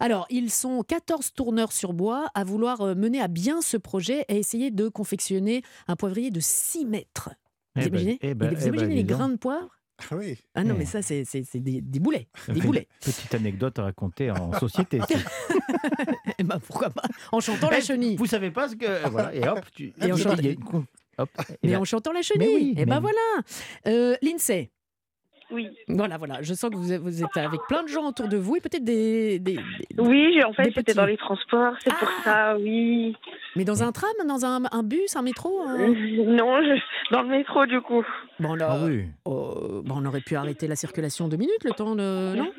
[0.00, 4.24] Alors, ils sont 14 tourneurs sur bois à vouloir euh, mener à bien ce projet
[4.28, 7.30] et essayer de confectionner un poivrier de 6 mètres.
[7.74, 9.68] Vous Eh ben, imaginez, eh ben, vous eh ben, les grains de poivre
[10.10, 10.36] Ah oui.
[10.54, 11.24] Ah non, mais ça, c'est
[11.54, 12.28] des, des boulets.
[12.48, 12.86] Des boulets.
[13.00, 15.00] Petite anecdote à raconter en société.
[16.38, 18.16] Eh ben, pourquoi pas En chantant la chenille.
[18.16, 19.08] Vous savez pas ce que.
[19.08, 19.92] Voilà, et hop, tu.
[20.02, 22.54] Et hop, et Mais là- en chantant la Mais chenille.
[22.54, 23.16] oui, et ben voilà.
[23.86, 24.70] Euh, Lindsay.
[25.50, 25.68] Oui.
[25.88, 26.42] Voilà, voilà.
[26.42, 28.60] Je sens que vous êtes, vous êtes avec plein de gens autour de vous et
[28.60, 30.96] peut-être des, des- des- Oui, j'ai- en fait, c'était petits.
[30.96, 33.14] dans les transports, c'est pour ça, oui.
[33.54, 37.28] Mais dans un tram, dans un, un bus, un métro un- Non, je- dans le
[37.28, 38.04] métro, du coup.
[38.40, 39.04] Bon, là, Ah oui.
[39.28, 42.34] euh, bon, on aurait pu arrêter la circulation deux minutes, le temps de.
[42.36, 42.50] Non?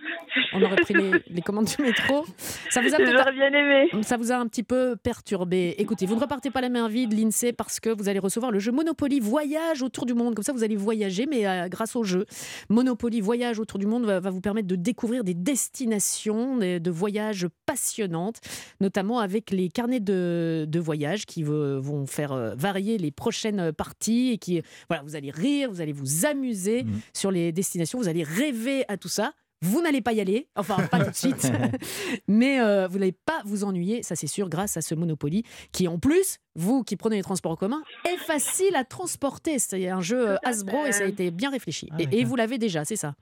[0.53, 2.25] On aurait pris les, les commandes du métro.
[2.69, 3.89] Ça vous a J'aurais bien aimé.
[4.03, 5.75] Ça vous a un petit peu perturbé.
[5.77, 8.59] Écoutez, vous ne repartez pas la main vide, l'INSEE, parce que vous allez recevoir le
[8.59, 10.35] jeu Monopoly Voyage autour du monde.
[10.35, 12.25] Comme ça, vous allez voyager, mais euh, grâce au jeu.
[12.69, 16.91] Monopoly Voyage autour du monde va, va vous permettre de découvrir des destinations de, de
[16.91, 18.39] voyages passionnantes,
[18.81, 24.31] notamment avec les carnets de, de voyage qui vont faire euh, varier les prochaines parties
[24.33, 26.99] et qui, voilà, vous allez rire, vous allez vous amuser Mhm.
[27.13, 29.33] sur les destinations, vous allez rêver à tout ça.
[29.61, 31.51] Vous n'allez pas y aller, enfin pas tout de suite,
[32.27, 35.87] mais euh, vous n'allez pas vous ennuyer, ça c'est sûr, grâce à ce Monopoly qui
[35.87, 39.57] en plus, vous qui prenez les transports en commun, est facile à transporter.
[39.59, 41.89] C'est un jeu euh, Hasbro et ça a été bien réfléchi.
[41.91, 42.25] Ah, et, et d'accord.
[42.27, 43.15] vous l'avez déjà, c'est ça?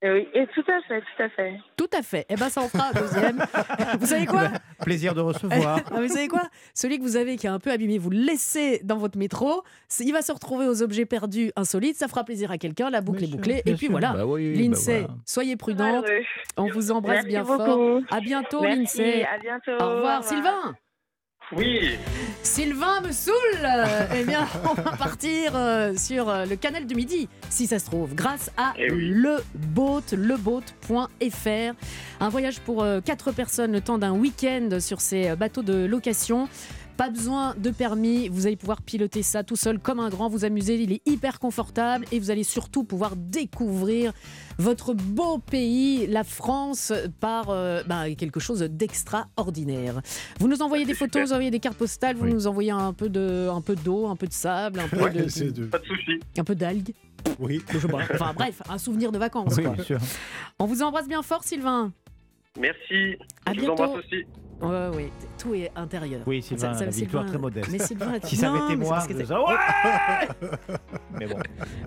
[0.00, 1.54] Oui, et tout à fait, tout à fait.
[1.76, 2.24] Tout à fait.
[2.28, 3.44] Eh ben ça en fera un deuxième.
[3.98, 4.48] vous savez quoi?
[4.84, 5.80] Plaisir de recevoir.
[5.90, 6.42] Ah, mais vous savez quoi?
[6.72, 9.64] Celui que vous avez qui est un peu abîmé, vous le laissez dans votre métro.
[9.98, 11.96] Il va se retrouver aux objets perdus insolites.
[11.96, 12.90] Ça fera plaisir à quelqu'un.
[12.90, 13.62] La boucle Bien est bouclée.
[13.64, 13.90] bien Et puis sûr.
[13.90, 14.12] voilà.
[14.12, 15.14] Bah oui, bah L'INSEE, voilà.
[15.26, 16.04] soyez prudente.
[16.56, 17.64] On vous embrasse Merci bien beaucoup.
[17.64, 18.00] fort.
[18.10, 19.24] À bientôt, Merci, l'INSEE.
[19.24, 19.84] à bientôt.
[19.84, 20.76] Au revoir, Sylvain.
[21.56, 21.96] Oui.
[22.42, 23.34] Sylvain me saoule
[23.64, 27.78] Euh, Eh bien, on va partir euh, sur euh, le canal du Midi, si ça
[27.78, 29.08] se trouve, grâce à Eh oui.
[29.14, 31.74] le boat, leboat.fr.
[32.20, 36.48] Un voyage pour 4 personnes le temps d'un week-end sur ces euh, bateaux de location.
[36.98, 40.44] Pas besoin de permis, vous allez pouvoir piloter ça tout seul comme un grand, vous
[40.44, 44.12] amuser, il est hyper confortable et vous allez surtout pouvoir découvrir
[44.58, 50.00] votre beau pays, la France, par euh, bah, quelque chose d'extraordinaire.
[50.40, 52.32] Vous nous envoyez des photos, vous envoyez des cartes postales, vous Oui.
[52.34, 55.12] nous envoyez un peu de, un peu d'eau, un peu de sable, un peu Ouais,
[55.12, 56.18] de, de- Pas de souci.
[56.36, 56.92] un peu d'algues.
[57.38, 57.62] Oui.
[57.72, 57.98] Je sais pas.
[58.12, 59.54] Enfin bref, un souvenir de vacances.
[59.56, 59.74] Oui, quoi.
[59.74, 59.98] bien sûr.
[60.58, 61.92] On vous embrasse bien fort, Sylvain.
[62.58, 63.16] Merci.
[63.46, 63.84] À Je vous bientôt.
[63.84, 64.24] embrasse aussi.
[64.60, 66.22] Ouais, ouais, tout est intérieur.
[66.26, 67.68] Oui, Sylvain, la victoire très modeste.
[67.70, 70.48] Mais Sylvain, Si ça avait été moi, je dirais, ouais
[71.18, 71.36] Mais bon.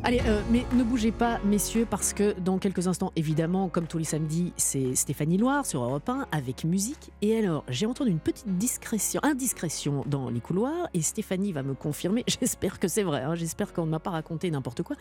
[0.04, 3.98] Allez, euh, mais ne bougez pas, messieurs, parce que dans quelques instants, évidemment, comme tous
[3.98, 7.12] les samedis, c'est Stéphanie Loire sur Europe 1 avec musique.
[7.22, 11.74] Et alors, j'ai entendu une petite discrétion, indiscrétion dans les couloirs, et Stéphanie va me
[11.74, 12.24] confirmer.
[12.28, 14.96] J'espère que c'est vrai, hein, j'espère qu'on ne m'a pas raconté n'importe quoi.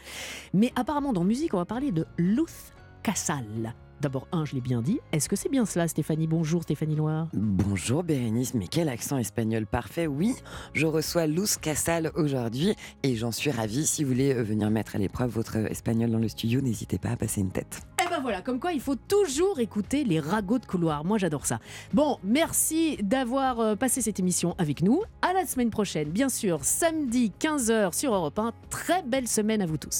[0.54, 3.74] Mais apparemment, dans musique, on va parler de Luth Casal.
[4.00, 4.98] D'abord, un, je l'ai bien dit.
[5.12, 7.28] Est-ce que c'est bien cela, Stéphanie Bonjour, Stéphanie Loire.
[7.34, 10.06] Bonjour Bérénice, mais quel accent espagnol parfait.
[10.06, 10.34] Oui,
[10.72, 13.86] je reçois Luz Casal aujourd'hui et j'en suis ravie.
[13.86, 16.96] Si vous voulez euh, venir mettre à l'épreuve votre euh, espagnol dans le studio, n'hésitez
[16.96, 17.82] pas à passer une tête.
[18.02, 21.04] Eh ben voilà, comme quoi il faut toujours écouter les ragots de couloir.
[21.04, 21.58] Moi j'adore ça.
[21.92, 25.02] Bon, merci d'avoir euh, passé cette émission avec nous.
[25.20, 28.52] À la semaine prochaine, bien sûr, samedi 15h sur Europe 1.
[28.70, 29.98] Très belle semaine à vous tous.